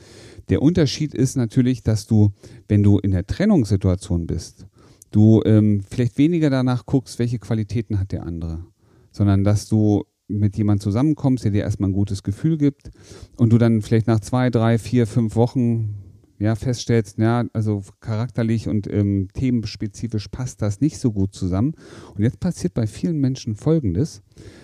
Der 0.49 0.63
Unterschied 0.63 1.15
ist 1.15 1.37
natürlich, 1.37 1.83
dass 1.83 2.07
du, 2.07 2.33
wenn 2.69 2.83
du 2.83 2.99
in 2.99 3.13
der 3.13 3.27
Trennungssituation 3.27 4.27
bist, 4.27 4.67
du 5.11 5.43
ähm, 5.45 5.83
vielleicht 5.89 6.19
weniger 6.19 6.51
danach 6.51 6.87
guckst, 6.87 7.19
welche 7.19 7.39
Qualitäten 7.39 7.99
hat 7.99 8.13
der 8.13 8.25
andere, 8.25 8.67
sondern 9.13 9.45
dass 9.45 9.69
du 9.69 10.05
mit 10.27 10.57
jemandem 10.57 10.83
zusammenkommst, 10.83 11.45
der 11.45 11.53
dir 11.53 11.63
erstmal 11.63 11.91
ein 11.91 11.95
gutes 11.95 12.23
Gefühl 12.23 12.59
gibt 12.59 12.91
und 13.37 13.53
du 13.53 13.59
dann 13.59 13.83
vielleicht 13.83 14.07
nach 14.07 14.21
zwei, 14.21 14.51
drei, 14.51 14.79
vier, 14.79 15.07
fünf 15.07 15.37
Wochen 15.37 16.04
ja, 16.39 16.55
feststellst, 16.57 17.19
ja, 17.19 17.45
also 17.53 17.83
charakterlich 18.01 18.69
und 18.69 18.93
ähm, 18.93 19.29
themenspezifisch 19.35 20.29
passt 20.29 20.63
das 20.63 20.81
nicht 20.81 20.99
so 20.99 21.13
gut 21.13 21.35
zusammen. 21.35 21.75
Und 22.15 22.23
jetzt 22.23 22.41
passiert 22.41 22.75
bei 22.75 22.87
vielen 22.87 23.19
Menschen 23.19 23.55
Folgendes. 23.55 24.23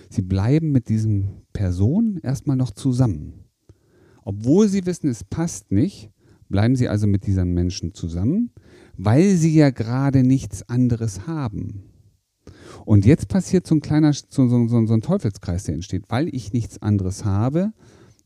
Sie 0.09 0.21
bleiben 0.21 0.71
mit 0.71 0.89
diesen 0.89 1.43
Personen 1.53 2.17
erstmal 2.17 2.57
noch 2.57 2.71
zusammen. 2.71 3.45
Obwohl 4.23 4.67
sie 4.67 4.85
wissen, 4.85 5.09
es 5.09 5.23
passt 5.23 5.71
nicht, 5.71 6.11
bleiben 6.49 6.75
sie 6.75 6.89
also 6.89 7.07
mit 7.07 7.25
diesem 7.25 7.53
Menschen 7.53 7.93
zusammen, 7.93 8.51
weil 8.97 9.35
sie 9.35 9.55
ja 9.55 9.69
gerade 9.69 10.23
nichts 10.23 10.67
anderes 10.67 11.25
haben. 11.25 11.85
Und 12.85 13.05
jetzt 13.05 13.27
passiert 13.27 13.65
so 13.65 13.75
ein 13.75 13.81
kleiner, 13.81 14.13
so, 14.13 14.47
so, 14.47 14.67
so, 14.67 14.85
so 14.85 14.93
ein 14.93 15.01
Teufelskreis, 15.01 15.63
der 15.63 15.75
entsteht. 15.75 16.03
Weil 16.09 16.33
ich 16.33 16.53
nichts 16.53 16.81
anderes 16.81 17.25
habe, 17.25 17.73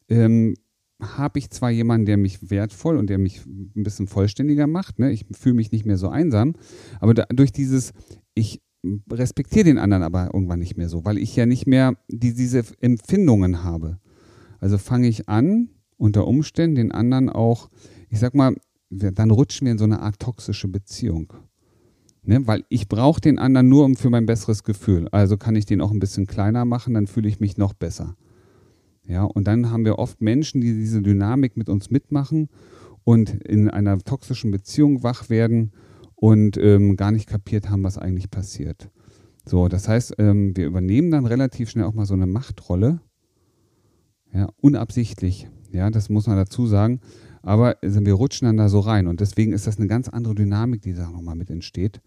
ähm, 0.10 0.56
habe 1.02 1.40
ich 1.40 1.50
zwar 1.50 1.72
jemanden, 1.72 2.06
der 2.06 2.18
mich 2.18 2.50
wertvoll 2.50 2.98
und 2.98 3.10
der 3.10 3.18
mich 3.18 3.46
ein 3.46 3.84
bisschen 3.84 4.08
vollständiger 4.08 4.68
macht, 4.68 5.00
ne? 5.00 5.12
ich 5.12 5.25
fühle 5.32 5.56
mich 5.56 5.72
nicht 5.72 5.86
mehr 5.86 5.98
so 5.98 6.10
einsam, 6.10 6.54
aber 7.00 7.14
da, 7.14 7.25
durch 7.25 7.52
dieses, 7.52 7.92
ich 8.34 8.62
respektiere 9.12 9.66
den 9.66 9.78
anderen 9.78 10.04
aber 10.04 10.32
irgendwann 10.34 10.60
nicht 10.60 10.78
mehr 10.78 10.90
so, 10.90 11.06
weil 11.06 11.18
ich 11.18 11.36
ja 11.36 11.46
nicht 11.46 11.68
mehr 11.68 11.96
die, 12.08 12.34
diese 12.34 12.64
Empfindungen 12.80 13.64
habe. 13.64 14.00
Also 14.60 14.78
fange 14.78 15.08
ich 15.08 15.28
an, 15.28 15.70
unter 15.98 16.28
Umständen 16.28 16.75
den 16.75 16.92
anderen 16.92 17.30
auch, 17.30 17.70
ich 18.10 18.20
sag 18.20 18.36
mal, 18.36 18.56
dann 18.90 19.32
rutschen 19.32 19.66
wir 19.66 19.72
in 19.74 19.78
so 19.78 19.86
eine 19.86 20.02
Art 20.02 20.20
toxische 20.20 20.68
Beziehung. 20.68 21.34
Ne? 22.24 22.46
Weil 22.48 22.64
ich 22.70 22.88
brauche 22.88 23.22
den 23.22 23.40
anderen 23.40 23.70
nur 23.70 23.96
für 23.96 24.10
mein 24.10 24.25
besseres 24.25 24.64
Gefühl. 24.64 25.08
Also 25.10 25.38
kann 25.38 25.56
ich 25.56 25.66
den 25.66 25.82
auch 25.82 25.92
ein 25.92 26.00
bisschen 26.00 26.28
kleiner 26.28 26.66
machen, 26.66 26.94
dann 26.94 27.08
fühle 27.08 27.28
ich 27.28 27.40
mich 27.40 27.58
noch 27.58 27.74
besser. 27.74 28.16
Ja, 29.08 29.24
und 29.24 29.46
dann 29.46 29.72
haben 29.72 29.86
wir 29.86 30.00
oft 30.00 30.22
Menschen, 30.22 30.62
die 30.62 30.74
diese 30.74 31.02
Dynamik 31.02 31.58
mit 31.58 31.70
uns 31.70 31.92
mitmachen 31.92 32.50
und 33.04 33.30
in 33.30 33.70
einer 33.70 34.00
toxischen 34.00 34.52
Beziehung 34.52 35.04
wach 35.04 35.30
werden 35.30 35.72
und 36.16 36.58
ähm, 36.58 36.96
gar 36.96 37.12
nicht 37.12 37.28
kapiert 37.28 37.70
haben, 37.70 37.84
was 37.84 37.98
eigentlich 37.98 38.32
passiert. 38.32 38.90
So, 39.46 39.68
das 39.68 39.88
heißt, 39.88 40.16
ähm, 40.18 40.58
wir 40.58 40.66
übernehmen 40.66 41.12
dann 41.12 41.28
relativ 41.28 41.70
schnell 41.70 41.86
auch 41.86 41.94
mal 41.94 42.08
so 42.08 42.16
eine 42.16 42.26
Machtrolle. 42.26 43.00
Ja, 44.34 44.50
unabsichtlich. 44.60 45.48
Ja, 45.72 45.90
das 45.92 46.10
muss 46.10 46.26
man 46.26 46.36
dazu 46.36 46.66
sagen. 46.66 47.00
Aber 47.44 47.78
also 47.84 48.04
wir 48.04 48.14
rutschen 48.16 48.48
dann 48.48 48.58
da 48.58 48.70
so 48.70 48.80
rein. 48.80 49.06
Und 49.06 49.20
deswegen 49.20 49.54
ist 49.54 49.68
das 49.68 49.78
eine 49.78 49.88
ganz 49.88 50.10
andere 50.10 50.34
Dynamik, 50.34 50.82
die 50.82 50.94
da 50.94 51.10
nochmal 51.12 51.36
mit 51.36 51.52
entsteht. 51.52 52.02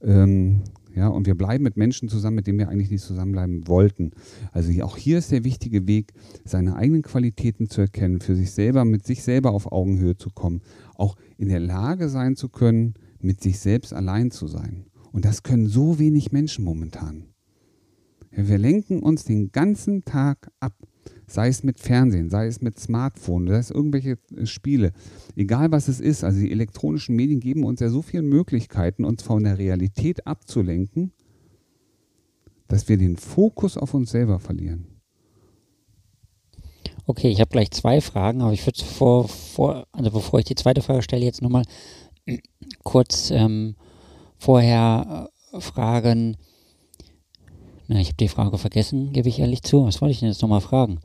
Ähm, 0.00 0.62
ja, 0.96 1.08
und 1.08 1.26
wir 1.26 1.34
bleiben 1.34 1.62
mit 1.62 1.76
Menschen 1.76 2.08
zusammen, 2.08 2.36
mit 2.36 2.46
denen 2.46 2.58
wir 2.58 2.70
eigentlich 2.70 2.90
nicht 2.90 3.04
zusammenbleiben 3.04 3.68
wollten. 3.68 4.12
Also 4.52 4.72
auch 4.82 4.96
hier 4.96 5.18
ist 5.18 5.30
der 5.30 5.44
wichtige 5.44 5.86
Weg, 5.86 6.14
seine 6.46 6.74
eigenen 6.74 7.02
Qualitäten 7.02 7.68
zu 7.68 7.82
erkennen, 7.82 8.20
für 8.20 8.34
sich 8.34 8.50
selber, 8.52 8.86
mit 8.86 9.04
sich 9.04 9.22
selber 9.22 9.50
auf 9.52 9.70
Augenhöhe 9.70 10.16
zu 10.16 10.30
kommen, 10.30 10.62
auch 10.94 11.16
in 11.36 11.50
der 11.50 11.60
Lage 11.60 12.08
sein 12.08 12.34
zu 12.34 12.48
können, 12.48 12.94
mit 13.20 13.42
sich 13.42 13.58
selbst 13.58 13.92
allein 13.92 14.30
zu 14.30 14.46
sein. 14.46 14.86
Und 15.12 15.26
das 15.26 15.42
können 15.42 15.66
so 15.66 15.98
wenig 15.98 16.32
Menschen 16.32 16.64
momentan. 16.64 17.35
Wir 18.36 18.58
lenken 18.58 19.02
uns 19.02 19.24
den 19.24 19.50
ganzen 19.50 20.04
Tag 20.04 20.50
ab 20.60 20.74
sei 21.26 21.48
es 21.48 21.62
mit 21.62 21.80
Fernsehen, 21.80 22.30
sei 22.30 22.46
es 22.46 22.60
mit 22.60 22.78
Smartphone, 22.78 23.48
sei 23.48 23.58
es 23.58 23.70
irgendwelche 23.70 24.18
äh, 24.36 24.46
Spiele, 24.46 24.92
egal 25.34 25.72
was 25.72 25.88
es 25.88 26.00
ist. 26.00 26.24
Also 26.24 26.40
die 26.40 26.52
elektronischen 26.52 27.16
Medien 27.16 27.40
geben 27.40 27.64
uns 27.64 27.80
ja 27.80 27.88
so 27.88 28.02
viele 28.02 28.22
Möglichkeiten, 28.22 29.04
uns 29.04 29.22
von 29.22 29.44
der 29.44 29.58
Realität 29.58 30.26
abzulenken, 30.26 31.12
dass 32.68 32.88
wir 32.88 32.96
den 32.96 33.16
Fokus 33.16 33.76
auf 33.76 33.94
uns 33.94 34.10
selber 34.10 34.38
verlieren. 34.38 34.86
Okay, 37.08 37.28
ich 37.28 37.40
habe 37.40 37.50
gleich 37.50 37.70
zwei 37.70 38.00
Fragen, 38.00 38.42
aber 38.42 38.52
ich 38.52 38.66
würde 38.66 38.84
vor, 38.84 39.28
vor, 39.28 39.86
also 39.92 40.10
bevor 40.10 40.40
ich 40.40 40.44
die 40.44 40.56
zweite 40.56 40.82
Frage 40.82 41.02
stelle, 41.02 41.24
jetzt 41.24 41.42
nochmal 41.42 41.64
kurz 42.82 43.30
ähm, 43.30 43.76
vorher 44.38 45.30
äh, 45.52 45.60
fragen, 45.60 46.36
na, 47.88 48.00
ich 48.00 48.08
habe 48.08 48.16
die 48.16 48.28
Frage 48.28 48.58
vergessen, 48.58 49.12
gebe 49.12 49.28
ich 49.28 49.38
ehrlich 49.38 49.62
zu. 49.62 49.84
Was 49.84 50.00
wollte 50.00 50.12
ich 50.12 50.20
denn 50.20 50.28
jetzt 50.28 50.42
nochmal 50.42 50.60
fragen? 50.60 51.00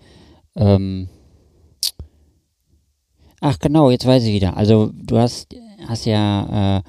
Ähm 0.56 1.10
Ach 3.40 3.58
genau, 3.58 3.90
jetzt 3.90 4.06
weiß 4.06 4.24
ich 4.24 4.34
wieder. 4.34 4.56
Also 4.56 4.92
du 4.94 5.18
hast, 5.18 5.56
hast 5.88 6.06
ja 6.06 6.78
äh, 6.78 6.82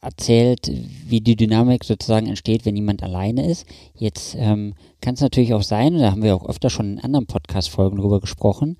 erzählt, 0.00 0.70
wie 1.06 1.20
die 1.20 1.36
Dynamik 1.36 1.84
sozusagen 1.84 2.26
entsteht, 2.26 2.64
wenn 2.64 2.76
jemand 2.76 3.02
alleine 3.02 3.46
ist. 3.46 3.66
Jetzt 3.94 4.36
ähm, 4.38 4.74
kann 5.00 5.14
es 5.14 5.20
natürlich 5.20 5.52
auch 5.52 5.64
sein, 5.64 5.98
da 5.98 6.12
haben 6.12 6.22
wir 6.22 6.34
auch 6.34 6.48
öfter 6.48 6.70
schon 6.70 6.92
in 6.92 7.00
anderen 7.00 7.26
Podcast-Folgen 7.26 7.98
drüber 7.98 8.20
gesprochen, 8.20 8.78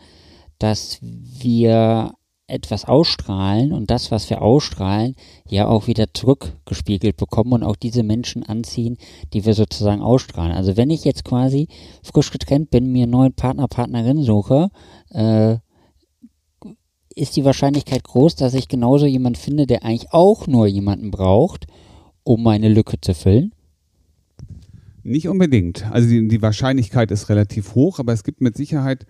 dass 0.59 0.99
wir 1.03 2.13
etwas 2.51 2.85
ausstrahlen 2.85 3.73
und 3.73 3.91
das, 3.91 4.11
was 4.11 4.29
wir 4.31 4.43
ausstrahlen, 4.43 5.15
ja 5.49 5.67
auch 5.67 5.87
wieder 5.87 6.13
zurückgespiegelt 6.13 7.17
bekommen 7.17 7.53
und 7.53 7.63
auch 7.63 7.77
diese 7.77 8.03
Menschen 8.03 8.43
anziehen, 8.43 8.97
die 9.33 9.45
wir 9.45 9.55
sozusagen 9.55 10.03
ausstrahlen. 10.03 10.53
Also 10.53 10.77
wenn 10.77 10.91
ich 10.91 11.05
jetzt 11.05 11.25
quasi 11.25 11.69
frisch 12.03 12.31
getrennt 12.31 12.71
bin, 12.71 12.93
mir 12.93 13.05
einen 13.05 13.13
neuen 13.13 13.33
Partner, 13.33 13.69
Partnerin 13.69 14.23
suche, 14.23 14.71
äh, 15.11 15.57
ist 17.15 17.37
die 17.37 17.45
Wahrscheinlichkeit 17.45 18.05
groß, 18.05 18.37
dass 18.37 18.55
ich 18.55 18.69
genauso 18.69 19.07
jemanden 19.07 19.39
finde, 19.39 19.67
der 19.67 19.85
eigentlich 19.85 20.13
auch 20.13 20.47
nur 20.47 20.67
jemanden 20.67 21.11
braucht, 21.11 21.67
um 22.23 22.43
meine 22.43 22.69
Lücke 22.69 23.01
zu 23.01 23.15
füllen? 23.15 23.53
Nicht 25.03 25.29
unbedingt. 25.29 25.91
Also 25.91 26.09
die, 26.09 26.29
die 26.29 26.43
Wahrscheinlichkeit 26.43 27.11
ist 27.11 27.29
relativ 27.29 27.75
hoch, 27.75 27.99
aber 27.99 28.13
es 28.13 28.23
gibt 28.23 28.41
mit 28.41 28.57
Sicherheit, 28.57 29.07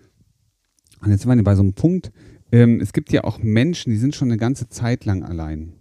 und 1.01 1.11
jetzt 1.11 1.21
sind 1.21 1.35
wir 1.35 1.43
bei 1.43 1.55
so 1.55 1.61
einem 1.61 1.73
Punkt, 1.73 2.11
ähm, 2.51 2.79
es 2.81 2.93
gibt 2.93 3.11
ja 3.11 3.23
auch 3.23 3.39
Menschen, 3.41 3.91
die 3.91 3.97
sind 3.97 4.15
schon 4.15 4.29
eine 4.29 4.37
ganze 4.37 4.69
Zeit 4.69 5.05
lang 5.05 5.23
allein 5.23 5.73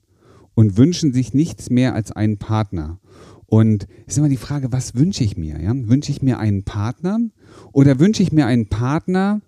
und 0.54 0.76
wünschen 0.76 1.12
sich 1.12 1.34
nichts 1.34 1.70
mehr 1.70 1.94
als 1.94 2.12
einen 2.12 2.38
Partner. 2.38 2.98
Und 3.46 3.88
es 4.06 4.14
ist 4.14 4.18
immer 4.18 4.28
die 4.28 4.36
Frage, 4.36 4.72
was 4.72 4.94
wünsche 4.94 5.24
ich 5.24 5.36
mir? 5.36 5.60
Ja? 5.60 5.72
Wünsche 5.74 6.12
ich 6.12 6.22
mir 6.22 6.38
einen 6.38 6.62
Partner 6.62 7.18
oder 7.72 7.98
wünsche 7.98 8.22
ich 8.22 8.32
mir 8.32 8.46
einen 8.46 8.66
Partner, 8.66 9.40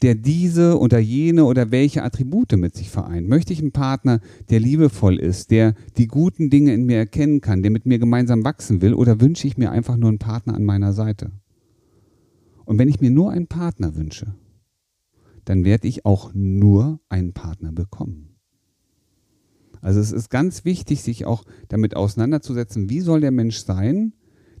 der 0.00 0.14
diese 0.14 0.78
oder 0.78 0.98
jene 0.98 1.44
oder 1.44 1.70
welche 1.70 2.02
Attribute 2.02 2.56
mit 2.56 2.74
sich 2.74 2.88
vereint? 2.88 3.28
Möchte 3.28 3.52
ich 3.52 3.60
einen 3.60 3.72
Partner, 3.72 4.20
der 4.48 4.60
liebevoll 4.60 5.18
ist, 5.18 5.50
der 5.50 5.74
die 5.98 6.06
guten 6.06 6.48
Dinge 6.48 6.72
in 6.72 6.86
mir 6.86 6.96
erkennen 6.96 7.42
kann, 7.42 7.60
der 7.60 7.70
mit 7.70 7.84
mir 7.84 7.98
gemeinsam 7.98 8.44
wachsen 8.44 8.80
will 8.80 8.94
oder 8.94 9.20
wünsche 9.20 9.46
ich 9.46 9.58
mir 9.58 9.70
einfach 9.70 9.98
nur 9.98 10.08
einen 10.08 10.18
Partner 10.18 10.54
an 10.54 10.64
meiner 10.64 10.94
Seite? 10.94 11.30
Und 12.64 12.78
wenn 12.78 12.88
ich 12.88 13.00
mir 13.00 13.10
nur 13.10 13.30
einen 13.30 13.46
Partner 13.46 13.94
wünsche, 13.94 14.34
dann 15.50 15.64
werde 15.64 15.88
ich 15.88 16.06
auch 16.06 16.30
nur 16.32 17.00
einen 17.08 17.32
Partner 17.32 17.72
bekommen. 17.72 18.36
Also 19.80 19.98
es 19.98 20.12
ist 20.12 20.30
ganz 20.30 20.64
wichtig, 20.64 21.02
sich 21.02 21.26
auch 21.26 21.42
damit 21.66 21.96
auseinanderzusetzen, 21.96 22.88
wie 22.88 23.00
soll 23.00 23.20
der 23.20 23.32
Mensch 23.32 23.56
sein, 23.64 24.12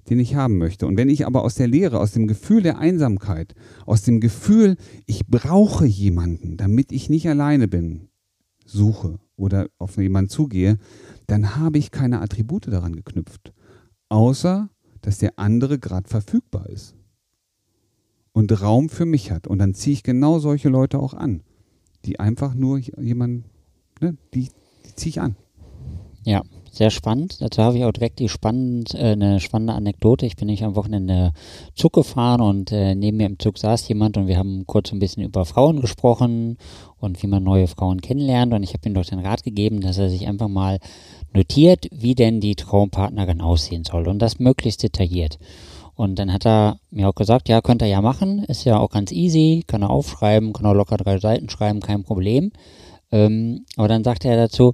den 0.08 0.18
ich 0.18 0.34
haben 0.34 0.58
möchte. 0.58 0.88
Und 0.88 0.96
wenn 0.96 1.08
ich 1.08 1.26
aber 1.26 1.44
aus 1.44 1.54
der 1.54 1.68
Lehre, 1.68 2.00
aus 2.00 2.10
dem 2.10 2.26
Gefühl 2.26 2.62
der 2.62 2.78
Einsamkeit, 2.78 3.54
aus 3.86 4.02
dem 4.02 4.18
Gefühl, 4.18 4.76
ich 5.06 5.28
brauche 5.28 5.86
jemanden, 5.86 6.56
damit 6.56 6.90
ich 6.90 7.08
nicht 7.08 7.28
alleine 7.28 7.68
bin, 7.68 8.08
suche 8.66 9.20
oder 9.36 9.68
auf 9.78 9.96
jemanden 9.96 10.30
zugehe, 10.30 10.76
dann 11.28 11.54
habe 11.54 11.78
ich 11.78 11.92
keine 11.92 12.20
Attribute 12.20 12.66
daran 12.66 12.96
geknüpft, 12.96 13.52
außer 14.08 14.70
dass 15.02 15.18
der 15.18 15.38
andere 15.38 15.78
gerade 15.78 16.08
verfügbar 16.08 16.68
ist 16.68 16.96
und 18.40 18.62
Raum 18.62 18.88
für 18.88 19.06
mich 19.06 19.30
hat. 19.30 19.46
Und 19.46 19.58
dann 19.58 19.74
ziehe 19.74 19.94
ich 19.94 20.02
genau 20.02 20.38
solche 20.38 20.68
Leute 20.68 20.98
auch 20.98 21.14
an, 21.14 21.42
die 22.04 22.18
einfach 22.18 22.54
nur 22.54 22.78
jemanden, 22.78 23.44
ne, 24.00 24.16
die, 24.34 24.48
die 24.86 24.94
ziehe 24.96 25.10
ich 25.10 25.20
an. 25.20 25.36
Ja, 26.24 26.42
sehr 26.70 26.90
spannend. 26.90 27.40
Dazu 27.40 27.62
habe 27.62 27.76
ich 27.76 27.84
auch 27.84 27.92
direkt 27.92 28.18
die 28.18 28.28
spannend, 28.28 28.94
äh, 28.94 29.12
eine 29.12 29.40
spannende 29.40 29.74
Anekdote. 29.74 30.24
Ich 30.24 30.36
bin 30.36 30.46
nicht 30.46 30.64
am 30.64 30.74
Wochenende 30.74 31.32
Zug 31.74 31.92
gefahren 31.92 32.40
und 32.40 32.72
äh, 32.72 32.94
neben 32.94 33.18
mir 33.18 33.26
im 33.26 33.38
Zug 33.38 33.58
saß 33.58 33.86
jemand 33.88 34.16
und 34.16 34.26
wir 34.26 34.38
haben 34.38 34.64
kurz 34.66 34.92
ein 34.92 35.00
bisschen 35.00 35.22
über 35.22 35.44
Frauen 35.44 35.80
gesprochen 35.80 36.56
und 36.98 37.22
wie 37.22 37.26
man 37.26 37.42
neue 37.42 37.66
Frauen 37.66 38.00
kennenlernt. 38.00 38.54
Und 38.54 38.62
ich 38.62 38.72
habe 38.72 38.88
ihm 38.88 38.94
doch 38.94 39.04
den 39.04 39.18
Rat 39.18 39.42
gegeben, 39.42 39.80
dass 39.80 39.98
er 39.98 40.08
sich 40.08 40.26
einfach 40.26 40.48
mal 40.48 40.78
notiert, 41.34 41.88
wie 41.92 42.14
denn 42.14 42.40
die 42.40 42.54
Traumpartnerin 42.54 43.40
aussehen 43.40 43.84
soll 43.84 44.08
und 44.08 44.18
das 44.20 44.38
möglichst 44.38 44.82
detailliert. 44.82 45.38
Und 46.00 46.18
dann 46.18 46.32
hat 46.32 46.46
er 46.46 46.80
mir 46.90 47.10
auch 47.10 47.14
gesagt, 47.14 47.50
ja, 47.50 47.60
könnte 47.60 47.84
er 47.84 47.90
ja 47.90 48.00
machen, 48.00 48.42
ist 48.44 48.64
ja 48.64 48.78
auch 48.78 48.88
ganz 48.88 49.12
easy, 49.12 49.64
kann 49.66 49.82
er 49.82 49.90
aufschreiben, 49.90 50.54
kann 50.54 50.64
er 50.64 50.72
locker 50.72 50.96
drei 50.96 51.18
Seiten 51.18 51.50
schreiben, 51.50 51.80
kein 51.80 52.04
Problem. 52.04 52.52
Ähm, 53.12 53.66
aber 53.76 53.86
dann 53.86 54.02
sagte 54.02 54.28
er 54.28 54.38
dazu, 54.38 54.72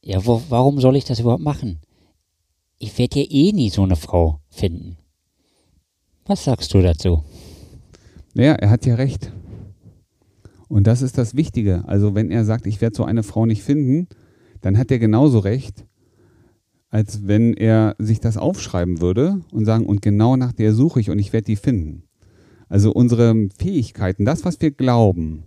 ja, 0.00 0.26
wo, 0.26 0.42
warum 0.48 0.80
soll 0.80 0.96
ich 0.96 1.04
das 1.04 1.20
überhaupt 1.20 1.44
machen? 1.44 1.78
Ich 2.80 2.98
werde 2.98 3.20
ja 3.20 3.26
eh 3.30 3.52
nie 3.52 3.70
so 3.70 3.84
eine 3.84 3.94
Frau 3.94 4.40
finden. 4.50 4.96
Was 6.26 6.42
sagst 6.42 6.74
du 6.74 6.82
dazu? 6.82 7.22
Naja, 8.34 8.54
er 8.54 8.70
hat 8.70 8.86
ja 8.86 8.96
recht. 8.96 9.30
Und 10.66 10.88
das 10.88 11.00
ist 11.00 11.16
das 11.16 11.36
Wichtige. 11.36 11.84
Also 11.86 12.16
wenn 12.16 12.32
er 12.32 12.44
sagt, 12.44 12.66
ich 12.66 12.80
werde 12.80 12.96
so 12.96 13.04
eine 13.04 13.22
Frau 13.22 13.46
nicht 13.46 13.62
finden, 13.62 14.08
dann 14.62 14.78
hat 14.78 14.90
er 14.90 14.98
genauso 14.98 15.38
recht, 15.38 15.84
als 16.94 17.26
wenn 17.26 17.54
er 17.54 17.96
sich 17.98 18.20
das 18.20 18.36
aufschreiben 18.36 19.00
würde 19.00 19.40
und 19.50 19.64
sagen, 19.64 19.84
und 19.84 20.00
genau 20.00 20.36
nach 20.36 20.52
der 20.52 20.72
suche 20.72 21.00
ich 21.00 21.10
und 21.10 21.18
ich 21.18 21.32
werde 21.32 21.46
die 21.46 21.56
finden. 21.56 22.04
Also 22.68 22.92
unsere 22.92 23.48
Fähigkeiten, 23.58 24.24
das, 24.24 24.44
was 24.44 24.60
wir 24.60 24.70
glauben, 24.70 25.42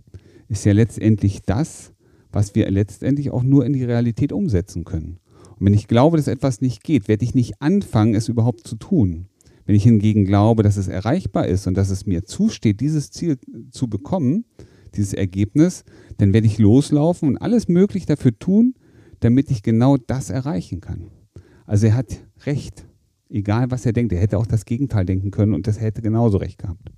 ist 0.48 0.66
ja 0.66 0.74
letztendlich 0.74 1.40
das, 1.40 1.94
was 2.30 2.54
wir 2.54 2.70
letztendlich 2.70 3.30
auch 3.30 3.42
nur 3.42 3.64
in 3.64 3.72
die 3.72 3.84
Realität 3.84 4.30
umsetzen 4.30 4.84
können. 4.84 5.20
Und 5.58 5.64
wenn 5.64 5.72
ich 5.72 5.88
glaube, 5.88 6.18
dass 6.18 6.28
etwas 6.28 6.60
nicht 6.60 6.84
geht, 6.84 7.08
werde 7.08 7.24
ich 7.24 7.34
nicht 7.34 7.62
anfangen, 7.62 8.14
es 8.14 8.28
überhaupt 8.28 8.68
zu 8.68 8.76
tun. 8.76 9.28
Wenn 9.64 9.74
ich 9.74 9.84
hingegen 9.84 10.26
glaube, 10.26 10.62
dass 10.62 10.76
es 10.76 10.88
erreichbar 10.88 11.46
ist 11.46 11.66
und 11.66 11.78
dass 11.78 11.88
es 11.88 12.04
mir 12.04 12.26
zusteht, 12.26 12.80
dieses 12.80 13.10
Ziel 13.10 13.38
zu 13.70 13.88
bekommen, 13.88 14.44
dieses 14.96 15.14
Ergebnis, 15.14 15.84
dann 16.18 16.34
werde 16.34 16.46
ich 16.46 16.58
loslaufen 16.58 17.26
und 17.26 17.38
alles 17.38 17.68
möglich 17.68 18.04
dafür 18.04 18.38
tun, 18.38 18.74
damit 19.20 19.50
ich 19.50 19.62
genau 19.62 19.96
das 19.96 20.28
erreichen 20.28 20.82
kann. 20.82 21.10
Also 21.68 21.86
er 21.86 21.94
hat 21.94 22.06
recht, 22.46 22.86
egal 23.28 23.70
was 23.70 23.84
er 23.84 23.92
denkt. 23.92 24.12
Er 24.12 24.20
hätte 24.20 24.38
auch 24.38 24.46
das 24.46 24.64
Gegenteil 24.64 25.04
denken 25.04 25.30
können 25.30 25.52
und 25.52 25.66
das 25.66 25.78
hätte 25.78 26.00
genauso 26.00 26.38
recht 26.38 26.58
gehabt. 26.58 26.90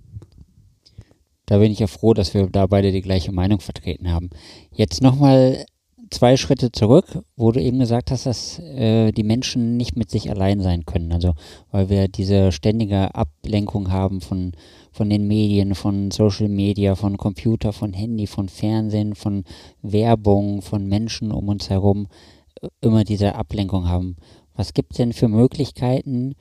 Da 1.47 1.59
bin 1.59 1.73
ich 1.73 1.81
ja 1.81 1.89
froh, 1.89 2.15
dass 2.15 2.33
wir 2.35 2.47
da 2.47 2.67
beide 2.67 2.93
die 2.93 3.03
gleiche 3.03 3.33
Meinung 3.33 3.59
vertreten 3.59 4.13
haben. 4.13 4.31
Jetzt 4.71 5.03
nochmal 5.03 5.67
zwei 6.11 6.37
Schritte 6.37 6.71
zurück, 6.71 7.25
wo 7.37 7.51
du 7.51 7.61
eben 7.61 7.81
gesagt 7.81 8.13
hast, 8.13 8.27
dass 8.27 8.61
äh, 8.61 9.11
die 9.11 9.25
Menschen 9.25 9.77
nicht 9.77 9.97
mit 9.97 10.09
sich 10.09 10.31
allein 10.31 10.61
sein 10.61 10.87
können. 10.87 11.11
Also 11.13 11.35
weil 11.73 11.89
wir 11.89 12.07
diese 12.07 12.53
ständige 12.53 13.13
Ablenkung 13.17 13.91
haben 13.91 14.21
von, 14.21 14.53
von 14.93 15.11
den 15.11 15.27
Medien, 15.27 15.75
von 15.75 16.13
Social 16.13 16.49
Media, 16.49 16.95
von 16.95 17.17
Computer, 17.17 17.73
von 17.73 17.93
Handy, 17.93 18.29
von 18.29 18.49
Fernsehen, 18.49 19.17
von 19.17 19.43
Werbung, 19.83 20.63
von 20.63 20.87
Menschen 20.87 21.33
um 21.33 21.49
uns 21.49 21.71
herum, 21.71 22.07
äh, 22.61 22.69
immer 22.81 23.03
diese 23.03 23.35
Ablenkung 23.35 23.89
haben. 23.89 24.15
Was 24.61 24.75
gibt 24.75 24.93
es 24.93 24.99
denn 24.99 25.15
für 25.15 25.29
Möglichkeiten, 25.29 26.35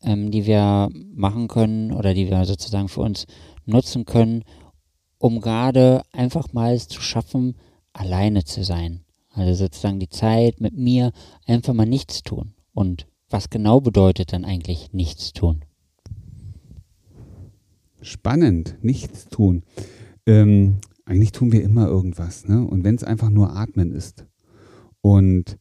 ähm, 0.00 0.30
die 0.30 0.46
wir 0.46 0.88
machen 1.14 1.48
können 1.48 1.92
oder 1.92 2.14
die 2.14 2.30
wir 2.30 2.46
sozusagen 2.46 2.88
für 2.88 3.02
uns 3.02 3.26
nutzen 3.66 4.06
können, 4.06 4.42
um 5.18 5.42
gerade 5.42 6.00
einfach 6.10 6.54
mal 6.54 6.72
es 6.72 6.88
zu 6.88 7.02
schaffen, 7.02 7.58
alleine 7.92 8.44
zu 8.44 8.64
sein? 8.64 9.04
Also 9.34 9.52
sozusagen 9.52 10.00
die 10.00 10.08
Zeit 10.08 10.62
mit 10.62 10.78
mir 10.78 11.12
einfach 11.44 11.74
mal 11.74 11.84
nichts 11.84 12.22
tun. 12.22 12.54
Und 12.72 13.06
was 13.28 13.50
genau 13.50 13.82
bedeutet 13.82 14.32
dann 14.32 14.46
eigentlich 14.46 14.94
nichts 14.94 15.34
tun? 15.34 15.62
Spannend, 18.00 18.78
nichts 18.80 19.28
tun. 19.28 19.62
Ähm, 20.24 20.78
eigentlich 21.04 21.32
tun 21.32 21.52
wir 21.52 21.62
immer 21.62 21.86
irgendwas. 21.86 22.48
Ne? 22.48 22.66
Und 22.66 22.82
wenn 22.82 22.94
es 22.94 23.04
einfach 23.04 23.28
nur 23.28 23.54
Atmen 23.54 23.92
ist. 23.92 24.24
Und 25.02 25.58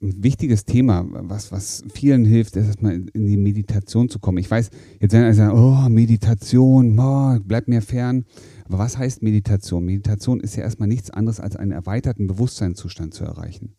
ein 0.00 0.22
wichtiges 0.22 0.64
Thema, 0.64 1.04
was, 1.10 1.50
was 1.50 1.82
vielen 1.92 2.24
hilft, 2.24 2.56
ist 2.56 2.66
erstmal 2.66 3.02
in 3.12 3.26
die 3.26 3.36
Meditation 3.36 4.08
zu 4.08 4.20
kommen. 4.20 4.38
Ich 4.38 4.50
weiß, 4.50 4.70
jetzt 5.00 5.12
werden 5.12 5.24
alle 5.24 5.34
sagen, 5.34 5.58
oh, 5.58 5.88
Meditation, 5.88 6.98
oh, 6.98 7.36
bleib 7.44 7.66
mir 7.66 7.82
fern. 7.82 8.24
Aber 8.66 8.78
was 8.78 8.96
heißt 8.96 9.22
Meditation? 9.22 9.84
Meditation 9.84 10.40
ist 10.40 10.54
ja 10.56 10.62
erstmal 10.62 10.88
nichts 10.88 11.10
anderes 11.10 11.40
als 11.40 11.56
einen 11.56 11.72
erweiterten 11.72 12.28
Bewusstseinszustand 12.28 13.12
zu 13.12 13.24
erreichen. 13.24 13.74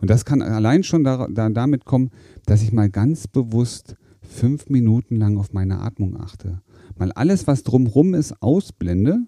Und 0.00 0.10
das 0.10 0.24
kann 0.24 0.42
allein 0.42 0.82
schon 0.82 1.04
da, 1.04 1.28
da, 1.30 1.48
damit 1.48 1.84
kommen, 1.84 2.10
dass 2.46 2.62
ich 2.62 2.72
mal 2.72 2.90
ganz 2.90 3.28
bewusst 3.28 3.96
fünf 4.22 4.68
Minuten 4.70 5.16
lang 5.16 5.36
auf 5.36 5.52
meine 5.52 5.80
Atmung 5.80 6.16
achte. 6.18 6.62
Mal 6.96 7.12
alles, 7.12 7.46
was 7.46 7.62
drumherum 7.62 8.14
ist, 8.14 8.42
ausblende 8.42 9.18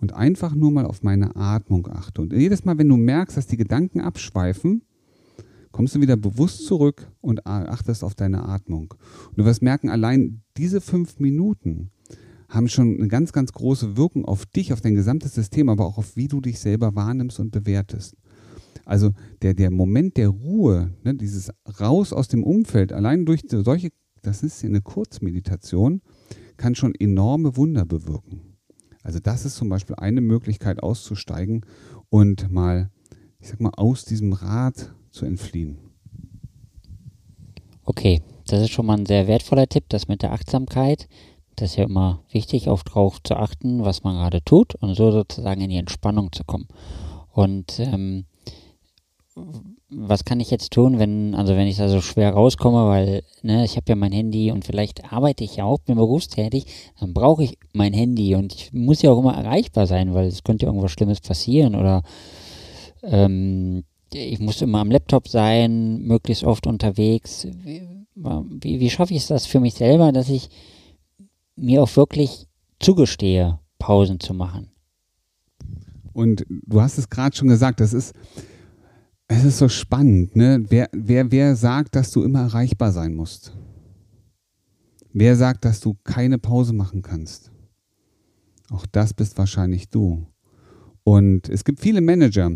und 0.00 0.12
einfach 0.12 0.54
nur 0.54 0.72
mal 0.72 0.84
auf 0.84 1.02
meine 1.02 1.36
Atmung 1.36 1.88
achte. 1.88 2.20
Und 2.20 2.34
jedes 2.34 2.64
Mal, 2.66 2.76
wenn 2.76 2.88
du 2.88 2.96
merkst, 2.96 3.36
dass 3.36 3.46
die 3.46 3.56
Gedanken 3.56 4.00
abschweifen, 4.00 4.82
kommst 5.72 5.94
du 5.94 6.00
wieder 6.00 6.16
bewusst 6.16 6.66
zurück 6.66 7.10
und 7.20 7.46
achtest 7.46 8.04
auf 8.04 8.14
deine 8.14 8.44
Atmung. 8.44 8.94
Und 9.28 9.38
du 9.38 9.44
wirst 9.44 9.62
merken, 9.62 9.88
allein 9.88 10.42
diese 10.56 10.80
fünf 10.80 11.18
Minuten 11.18 11.90
haben 12.48 12.68
schon 12.68 12.96
eine 12.96 13.08
ganz, 13.08 13.32
ganz 13.32 13.52
große 13.52 13.96
Wirkung 13.96 14.24
auf 14.24 14.44
dich, 14.46 14.72
auf 14.72 14.80
dein 14.80 14.96
gesamtes 14.96 15.34
System, 15.34 15.68
aber 15.68 15.86
auch 15.86 15.98
auf 15.98 16.16
wie 16.16 16.28
du 16.28 16.40
dich 16.40 16.58
selber 16.58 16.94
wahrnimmst 16.96 17.38
und 17.38 17.52
bewertest. 17.52 18.16
Also 18.84 19.12
der, 19.42 19.54
der 19.54 19.70
Moment 19.70 20.16
der 20.16 20.28
Ruhe, 20.28 20.92
ne, 21.04 21.14
dieses 21.14 21.52
Raus 21.80 22.12
aus 22.12 22.26
dem 22.26 22.42
Umfeld, 22.42 22.92
allein 22.92 23.24
durch 23.24 23.42
solche, 23.48 23.90
das 24.22 24.42
ist 24.42 24.64
eine 24.64 24.80
Kurzmeditation, 24.80 26.02
kann 26.56 26.74
schon 26.74 26.94
enorme 26.96 27.56
Wunder 27.56 27.86
bewirken. 27.86 28.40
Also 29.02 29.20
das 29.20 29.46
ist 29.46 29.56
zum 29.56 29.68
Beispiel 29.68 29.96
eine 29.96 30.20
Möglichkeit 30.20 30.82
auszusteigen 30.82 31.64
und 32.08 32.50
mal, 32.50 32.90
ich 33.38 33.48
sag 33.48 33.60
mal, 33.60 33.72
aus 33.76 34.04
diesem 34.04 34.32
Rad 34.32 34.92
zu 35.10 35.24
entfliehen. 35.24 35.78
Okay, 37.84 38.22
das 38.46 38.62
ist 38.62 38.70
schon 38.70 38.86
mal 38.86 38.98
ein 38.98 39.06
sehr 39.06 39.26
wertvoller 39.26 39.68
Tipp, 39.68 39.84
das 39.88 40.08
mit 40.08 40.22
der 40.22 40.32
Achtsamkeit. 40.32 41.08
Das 41.56 41.70
ist 41.70 41.76
ja 41.76 41.84
immer 41.84 42.22
wichtig, 42.30 42.68
auch 42.68 42.82
darauf 42.82 43.22
zu 43.22 43.36
achten, 43.36 43.84
was 43.84 44.02
man 44.02 44.16
gerade 44.16 44.42
tut 44.42 44.74
und 44.76 44.94
so 44.94 45.10
sozusagen 45.10 45.60
in 45.60 45.70
die 45.70 45.76
Entspannung 45.76 46.32
zu 46.32 46.44
kommen. 46.44 46.68
Und 47.32 47.78
ähm, 47.80 48.24
was 49.88 50.24
kann 50.24 50.40
ich 50.40 50.50
jetzt 50.50 50.72
tun, 50.72 50.98
wenn, 50.98 51.34
also 51.34 51.56
wenn 51.56 51.66
ich 51.66 51.76
da 51.76 51.88
so 51.88 52.00
schwer 52.00 52.32
rauskomme, 52.32 52.86
weil 52.86 53.22
ne, 53.42 53.64
ich 53.64 53.76
habe 53.76 53.86
ja 53.88 53.96
mein 53.96 54.12
Handy 54.12 54.52
und 54.52 54.64
vielleicht 54.64 55.12
arbeite 55.12 55.44
ich 55.44 55.56
ja 55.56 55.64
auch, 55.64 55.80
bin 55.80 55.96
berufstätig, 55.96 56.66
dann 56.98 57.12
brauche 57.12 57.44
ich 57.44 57.58
mein 57.72 57.92
Handy 57.92 58.34
und 58.34 58.54
ich 58.54 58.72
muss 58.72 59.02
ja 59.02 59.10
auch 59.10 59.18
immer 59.18 59.34
erreichbar 59.34 59.86
sein, 59.86 60.14
weil 60.14 60.26
es 60.26 60.44
könnte 60.44 60.66
ja 60.66 60.68
irgendwas 60.70 60.92
Schlimmes 60.92 61.20
passieren 61.20 61.74
oder 61.74 62.02
ähm, 63.02 63.84
ich 64.14 64.38
muss 64.40 64.62
immer 64.62 64.80
am 64.80 64.90
Laptop 64.90 65.28
sein, 65.28 66.02
möglichst 66.02 66.44
oft 66.44 66.66
unterwegs. 66.66 67.46
Wie, 67.62 67.82
wie, 68.14 68.80
wie 68.80 68.90
schaffe 68.90 69.14
ich 69.14 69.22
es 69.22 69.28
das 69.28 69.46
für 69.46 69.60
mich 69.60 69.74
selber, 69.74 70.12
dass 70.12 70.28
ich 70.28 70.48
mir 71.56 71.82
auch 71.82 71.96
wirklich 71.96 72.46
zugestehe, 72.80 73.58
Pausen 73.78 74.20
zu 74.20 74.34
machen. 74.34 74.70
Und 76.12 76.44
du 76.48 76.80
hast 76.80 76.98
es 76.98 77.08
gerade 77.08 77.36
schon 77.36 77.48
gesagt, 77.48 77.80
das 77.80 77.92
ist, 77.92 78.14
es 79.28 79.44
ist 79.44 79.58
so 79.58 79.68
spannend, 79.68 80.34
ne? 80.34 80.64
Wer, 80.68 80.88
wer, 80.92 81.30
wer 81.30 81.54
sagt, 81.54 81.94
dass 81.94 82.10
du 82.10 82.24
immer 82.24 82.40
erreichbar 82.40 82.90
sein 82.90 83.14
musst? 83.14 83.52
Wer 85.12 85.36
sagt, 85.36 85.64
dass 85.64 85.80
du 85.80 85.96
keine 86.04 86.38
Pause 86.38 86.72
machen 86.72 87.02
kannst? 87.02 87.50
Auch 88.70 88.86
das 88.86 89.14
bist 89.14 89.38
wahrscheinlich 89.38 89.88
du. 89.88 90.26
Und 91.04 91.48
es 91.48 91.64
gibt 91.64 91.80
viele 91.80 92.00
Manager, 92.00 92.50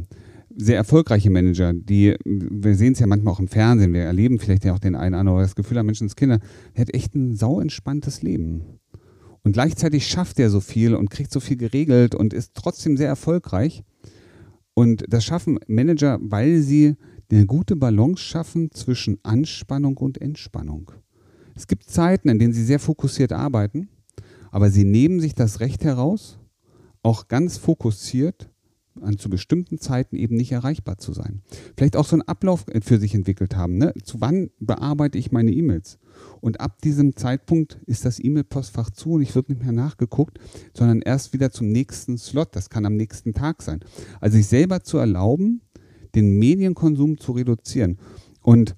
sehr 0.56 0.76
erfolgreiche 0.76 1.30
Manager, 1.30 1.72
die, 1.72 2.14
wir 2.24 2.74
sehen 2.74 2.92
es 2.92 2.98
ja 2.98 3.06
manchmal 3.06 3.34
auch 3.34 3.40
im 3.40 3.48
Fernsehen, 3.48 3.92
wir 3.92 4.02
erleben 4.02 4.38
vielleicht 4.38 4.64
ja 4.64 4.74
auch 4.74 4.78
den 4.78 4.94
einen 4.94 5.14
oder 5.14 5.20
anderen, 5.20 5.38
das 5.40 5.54
Gefühl 5.56 5.78
haben, 5.78 5.86
Menschenskinder, 5.86 6.38
der 6.76 6.80
hat 6.82 6.94
echt 6.94 7.14
ein 7.14 7.34
sau 7.34 7.60
entspanntes 7.60 8.22
Leben. 8.22 8.62
Und 9.42 9.52
gleichzeitig 9.52 10.06
schafft 10.06 10.38
er 10.38 10.50
so 10.50 10.60
viel 10.60 10.94
und 10.94 11.10
kriegt 11.10 11.30
so 11.30 11.40
viel 11.40 11.56
geregelt 11.56 12.14
und 12.14 12.32
ist 12.32 12.52
trotzdem 12.54 12.96
sehr 12.96 13.08
erfolgreich. 13.08 13.82
Und 14.72 15.04
das 15.08 15.24
schaffen 15.24 15.58
Manager, 15.66 16.18
weil 16.22 16.60
sie 16.60 16.96
eine 17.30 17.46
gute 17.46 17.76
Balance 17.76 18.22
schaffen 18.22 18.70
zwischen 18.70 19.18
Anspannung 19.22 19.96
und 19.98 20.20
Entspannung. 20.20 20.92
Es 21.54 21.66
gibt 21.66 21.84
Zeiten, 21.84 22.28
in 22.28 22.38
denen 22.38 22.52
sie 22.52 22.64
sehr 22.64 22.78
fokussiert 22.78 23.32
arbeiten, 23.32 23.88
aber 24.50 24.70
sie 24.70 24.84
nehmen 24.84 25.20
sich 25.20 25.34
das 25.34 25.60
Recht 25.60 25.84
heraus, 25.84 26.38
auch 27.02 27.28
ganz 27.28 27.58
fokussiert 27.58 28.50
an 29.00 29.18
zu 29.18 29.28
bestimmten 29.28 29.78
Zeiten 29.78 30.16
eben 30.16 30.36
nicht 30.36 30.52
erreichbar 30.52 30.98
zu 30.98 31.12
sein. 31.12 31.42
Vielleicht 31.76 31.96
auch 31.96 32.06
so 32.06 32.16
einen 32.16 32.22
Ablauf 32.22 32.66
für 32.82 32.98
sich 32.98 33.14
entwickelt 33.14 33.56
haben. 33.56 33.76
Ne? 33.76 33.92
Zu 34.02 34.20
wann 34.20 34.50
bearbeite 34.60 35.18
ich 35.18 35.32
meine 35.32 35.52
E-Mails? 35.52 35.98
Und 36.40 36.60
ab 36.60 36.80
diesem 36.82 37.16
Zeitpunkt 37.16 37.80
ist 37.86 38.04
das 38.04 38.22
E-Mail-Postfach 38.22 38.90
zu 38.90 39.12
und 39.12 39.22
ich 39.22 39.34
wird 39.34 39.48
nicht 39.48 39.62
mehr 39.62 39.72
nachgeguckt, 39.72 40.38
sondern 40.74 41.00
erst 41.02 41.32
wieder 41.32 41.50
zum 41.50 41.68
nächsten 41.68 42.18
Slot. 42.18 42.54
Das 42.54 42.70
kann 42.70 42.86
am 42.86 42.96
nächsten 42.96 43.34
Tag 43.34 43.62
sein. 43.62 43.80
Also 44.20 44.36
sich 44.36 44.46
selber 44.46 44.82
zu 44.82 44.98
erlauben, 44.98 45.62
den 46.14 46.38
Medienkonsum 46.38 47.18
zu 47.18 47.32
reduzieren. 47.32 47.98
Und 48.42 48.76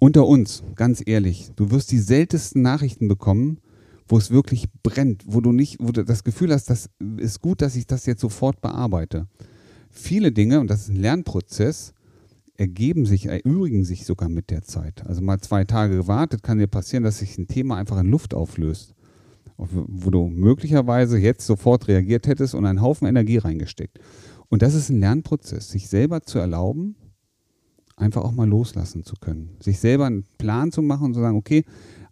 unter 0.00 0.26
uns, 0.26 0.62
ganz 0.76 1.02
ehrlich, 1.04 1.50
du 1.56 1.70
wirst 1.70 1.90
die 1.90 1.98
seltensten 1.98 2.62
Nachrichten 2.62 3.08
bekommen, 3.08 3.58
wo 4.06 4.16
es 4.16 4.30
wirklich 4.30 4.68
brennt, 4.82 5.24
wo 5.26 5.40
du 5.40 5.52
nicht, 5.52 5.76
wo 5.80 5.92
du 5.92 6.04
das 6.04 6.24
Gefühl 6.24 6.52
hast, 6.52 6.70
das 6.70 6.88
ist 7.18 7.42
gut, 7.42 7.60
dass 7.60 7.76
ich 7.76 7.86
das 7.86 8.06
jetzt 8.06 8.20
sofort 8.20 8.60
bearbeite. 8.60 9.28
Viele 9.90 10.32
Dinge, 10.32 10.60
und 10.60 10.68
das 10.68 10.82
ist 10.82 10.88
ein 10.88 10.96
Lernprozess, 10.96 11.94
ergeben 12.58 13.06
sich, 13.06 13.26
erübrigen 13.26 13.84
sich 13.84 14.04
sogar 14.04 14.28
mit 14.28 14.50
der 14.50 14.62
Zeit. 14.62 15.06
Also 15.06 15.22
mal 15.22 15.40
zwei 15.40 15.64
Tage 15.64 15.96
gewartet, 15.96 16.42
kann 16.42 16.58
dir 16.58 16.66
passieren, 16.66 17.04
dass 17.04 17.18
sich 17.18 17.38
ein 17.38 17.46
Thema 17.46 17.76
einfach 17.76 17.98
in 17.98 18.10
Luft 18.10 18.34
auflöst, 18.34 18.94
wo 19.56 20.10
du 20.10 20.28
möglicherweise 20.28 21.18
jetzt 21.18 21.46
sofort 21.46 21.88
reagiert 21.88 22.26
hättest 22.26 22.54
und 22.54 22.66
einen 22.66 22.82
Haufen 22.82 23.06
Energie 23.06 23.38
reingesteckt. 23.38 24.00
Und 24.48 24.62
das 24.62 24.74
ist 24.74 24.88
ein 24.88 25.00
Lernprozess, 25.00 25.70
sich 25.70 25.88
selber 25.88 26.22
zu 26.22 26.38
erlauben, 26.38 26.96
einfach 27.96 28.22
auch 28.22 28.32
mal 28.32 28.48
loslassen 28.48 29.04
zu 29.04 29.14
können. 29.16 29.56
Sich 29.60 29.78
selber 29.78 30.06
einen 30.06 30.24
Plan 30.38 30.72
zu 30.72 30.82
machen 30.82 31.06
und 31.06 31.14
zu 31.14 31.20
sagen, 31.20 31.36
okay, 31.36 31.64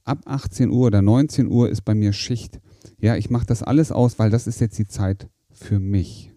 ab 0.04 0.20
18 0.26 0.70
Uhr 0.70 0.86
oder 0.86 1.02
19 1.02 1.48
Uhr 1.48 1.68
ist 1.68 1.84
bei 1.84 1.94
mir 1.94 2.12
Schicht. 2.12 2.60
Ja, 3.00 3.16
ich 3.16 3.30
mache 3.30 3.46
das 3.46 3.62
alles 3.62 3.90
aus, 3.90 4.18
weil 4.18 4.30
das 4.30 4.46
ist 4.46 4.60
jetzt 4.60 4.78
die 4.78 4.86
Zeit 4.86 5.28
für 5.50 5.80
mich 5.80 6.35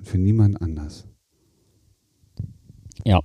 und 0.00 0.08
für 0.08 0.18
niemand 0.18 0.60
anders. 0.60 1.06
Ja, 3.04 3.20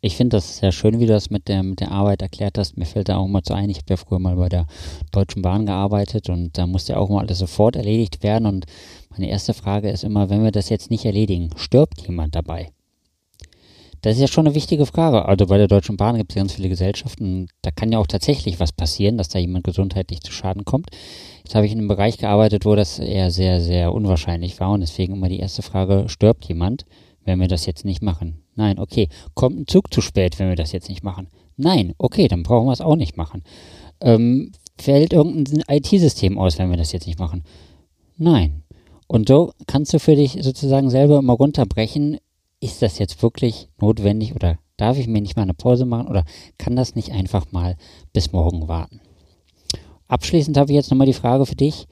ich 0.00 0.16
finde 0.16 0.36
das 0.36 0.58
sehr 0.58 0.72
schön, 0.72 1.00
wie 1.00 1.06
du 1.06 1.12
das 1.12 1.30
mit 1.30 1.48
der, 1.48 1.62
mit 1.62 1.80
der 1.80 1.90
Arbeit 1.90 2.20
erklärt 2.20 2.58
hast. 2.58 2.76
Mir 2.76 2.84
fällt 2.84 3.08
da 3.08 3.16
auch 3.16 3.26
mal 3.26 3.42
zu 3.42 3.54
ein, 3.54 3.70
ich 3.70 3.78
habe 3.78 3.86
ja 3.90 3.96
früher 3.96 4.18
mal 4.18 4.36
bei 4.36 4.50
der 4.50 4.66
Deutschen 5.12 5.40
Bahn 5.40 5.64
gearbeitet 5.64 6.28
und 6.28 6.58
da 6.58 6.66
musste 6.66 6.92
ja 6.92 6.98
auch 6.98 7.08
mal 7.08 7.20
alles 7.20 7.38
sofort 7.38 7.76
erledigt 7.76 8.22
werden. 8.22 8.46
Und 8.46 8.66
meine 9.10 9.30
erste 9.30 9.54
Frage 9.54 9.90
ist 9.90 10.04
immer, 10.04 10.28
wenn 10.28 10.42
wir 10.42 10.50
das 10.50 10.68
jetzt 10.68 10.90
nicht 10.90 11.06
erledigen, 11.06 11.50
stirbt 11.56 12.06
jemand 12.06 12.34
dabei? 12.34 12.73
Das 14.04 14.16
ist 14.16 14.20
ja 14.20 14.28
schon 14.28 14.46
eine 14.46 14.54
wichtige 14.54 14.84
Frage. 14.84 15.24
Also 15.24 15.46
bei 15.46 15.56
der 15.56 15.66
Deutschen 15.66 15.96
Bahn 15.96 16.18
gibt 16.18 16.32
es 16.32 16.36
ganz 16.36 16.52
viele 16.52 16.68
Gesellschaften. 16.68 17.48
Da 17.62 17.70
kann 17.70 17.90
ja 17.90 17.98
auch 17.98 18.06
tatsächlich 18.06 18.60
was 18.60 18.70
passieren, 18.70 19.16
dass 19.16 19.30
da 19.30 19.38
jemand 19.38 19.64
gesundheitlich 19.64 20.20
zu 20.20 20.30
Schaden 20.30 20.66
kommt. 20.66 20.90
Jetzt 21.42 21.54
habe 21.54 21.64
ich 21.64 21.72
in 21.72 21.78
einem 21.78 21.88
Bereich 21.88 22.18
gearbeitet, 22.18 22.66
wo 22.66 22.74
das 22.74 22.98
eher 22.98 23.30
sehr, 23.30 23.62
sehr 23.62 23.94
unwahrscheinlich 23.94 24.60
war. 24.60 24.72
Und 24.72 24.80
deswegen 24.80 25.14
immer 25.14 25.30
die 25.30 25.38
erste 25.38 25.62
Frage, 25.62 26.04
stirbt 26.10 26.44
jemand, 26.44 26.84
wenn 27.24 27.40
wir 27.40 27.48
das 27.48 27.64
jetzt 27.64 27.86
nicht 27.86 28.02
machen? 28.02 28.42
Nein, 28.54 28.78
okay. 28.78 29.08
Kommt 29.32 29.58
ein 29.58 29.66
Zug 29.66 29.90
zu 29.90 30.02
spät, 30.02 30.38
wenn 30.38 30.50
wir 30.50 30.56
das 30.56 30.72
jetzt 30.72 30.90
nicht 30.90 31.02
machen? 31.02 31.28
Nein, 31.56 31.94
okay, 31.96 32.28
dann 32.28 32.42
brauchen 32.42 32.66
wir 32.66 32.72
es 32.72 32.82
auch 32.82 32.96
nicht 32.96 33.16
machen. 33.16 33.42
Ähm, 34.02 34.52
fällt 34.76 35.14
irgendein 35.14 35.62
IT-System 35.66 36.36
aus, 36.36 36.58
wenn 36.58 36.68
wir 36.68 36.76
das 36.76 36.92
jetzt 36.92 37.06
nicht 37.06 37.18
machen? 37.18 37.42
Nein. 38.18 38.64
Und 39.06 39.28
so 39.28 39.52
kannst 39.66 39.94
du 39.94 39.98
für 39.98 40.14
dich 40.14 40.36
sozusagen 40.42 40.90
selber 40.90 41.20
immer 41.20 41.32
runterbrechen, 41.32 42.18
ist 42.64 42.80
das 42.80 42.98
jetzt 42.98 43.22
wirklich 43.22 43.68
notwendig 43.78 44.34
oder 44.34 44.58
darf 44.78 44.98
ich 44.98 45.06
mir 45.06 45.20
nicht 45.20 45.36
mal 45.36 45.42
eine 45.42 45.54
Pause 45.54 45.84
machen 45.84 46.08
oder 46.08 46.24
kann 46.56 46.76
das 46.76 46.94
nicht 46.94 47.12
einfach 47.12 47.52
mal 47.52 47.76
bis 48.14 48.32
morgen 48.32 48.68
warten? 48.68 49.00
Abschließend 50.08 50.56
habe 50.56 50.70
ich 50.70 50.74
jetzt 50.74 50.90
nochmal 50.90 51.06
die 51.06 51.12
Frage 51.12 51.44
für 51.44 51.56
dich. 51.56 51.86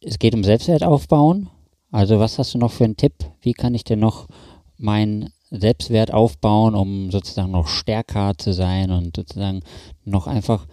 Es 0.00 0.20
geht 0.20 0.34
um 0.34 0.44
Selbstwert 0.44 0.84
aufbauen. 0.84 1.50
Also 1.90 2.20
was 2.20 2.38
hast 2.38 2.54
du 2.54 2.58
noch 2.58 2.70
für 2.70 2.84
einen 2.84 2.96
Tipp? 2.96 3.14
Wie 3.40 3.54
kann 3.54 3.74
ich 3.74 3.82
denn 3.82 3.98
noch 3.98 4.28
meinen 4.76 5.32
Selbstwert 5.50 6.14
aufbauen, 6.14 6.74
um 6.74 7.10
sozusagen 7.10 7.50
noch 7.50 7.66
stärker 7.66 8.34
zu 8.38 8.52
sein 8.52 8.90
und 8.90 9.16
sozusagen 9.16 9.62
noch 10.04 10.28
einfach 10.28 10.66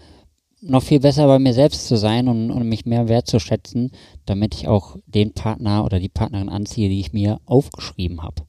noch 0.61 0.83
viel 0.83 0.99
besser 0.99 1.27
bei 1.27 1.39
mir 1.39 1.53
selbst 1.53 1.87
zu 1.87 1.95
sein 1.95 2.27
und, 2.27 2.51
und 2.51 2.67
mich 2.67 2.85
mehr 2.85 3.07
wertzuschätzen, 3.07 3.91
damit 4.25 4.55
ich 4.55 4.67
auch 4.67 4.97
den 5.05 5.33
Partner 5.33 5.85
oder 5.85 5.99
die 5.99 6.09
Partnerin 6.09 6.49
anziehe, 6.49 6.89
die 6.89 6.99
ich 6.99 7.13
mir 7.13 7.39
aufgeschrieben 7.45 8.23
habe. 8.23 8.43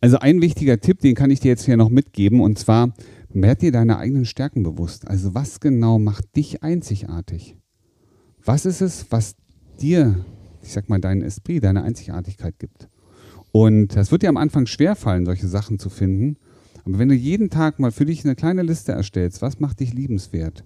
Also 0.00 0.18
ein 0.18 0.40
wichtiger 0.40 0.80
Tipp, 0.80 1.00
den 1.00 1.14
kann 1.14 1.30
ich 1.30 1.40
dir 1.40 1.48
jetzt 1.48 1.64
hier 1.64 1.76
noch 1.76 1.88
mitgeben, 1.88 2.40
und 2.40 2.58
zwar 2.58 2.94
werd 3.30 3.62
dir 3.62 3.72
deine 3.72 3.98
eigenen 3.98 4.24
Stärken 4.24 4.62
bewusst. 4.62 5.08
Also 5.08 5.34
was 5.34 5.60
genau 5.60 5.98
macht 5.98 6.36
dich 6.36 6.62
einzigartig? 6.62 7.56
Was 8.44 8.64
ist 8.64 8.80
es, 8.80 9.06
was 9.10 9.34
dir, 9.80 10.24
ich 10.62 10.72
sag 10.72 10.88
mal, 10.88 11.00
deinen 11.00 11.22
Esprit, 11.22 11.64
deine 11.64 11.82
Einzigartigkeit 11.82 12.58
gibt? 12.58 12.88
Und 13.50 13.96
das 13.96 14.12
wird 14.12 14.22
dir 14.22 14.28
am 14.28 14.36
Anfang 14.36 14.66
schwerfallen, 14.66 15.26
solche 15.26 15.48
Sachen 15.48 15.78
zu 15.78 15.90
finden. 15.90 16.36
Aber 16.84 16.98
wenn 16.98 17.08
du 17.08 17.14
jeden 17.14 17.50
Tag 17.50 17.78
mal 17.78 17.90
für 17.90 18.06
dich 18.06 18.24
eine 18.24 18.36
kleine 18.36 18.62
Liste 18.62 18.92
erstellst, 18.92 19.42
was 19.42 19.58
macht 19.58 19.80
dich 19.80 19.92
liebenswert? 19.92 20.64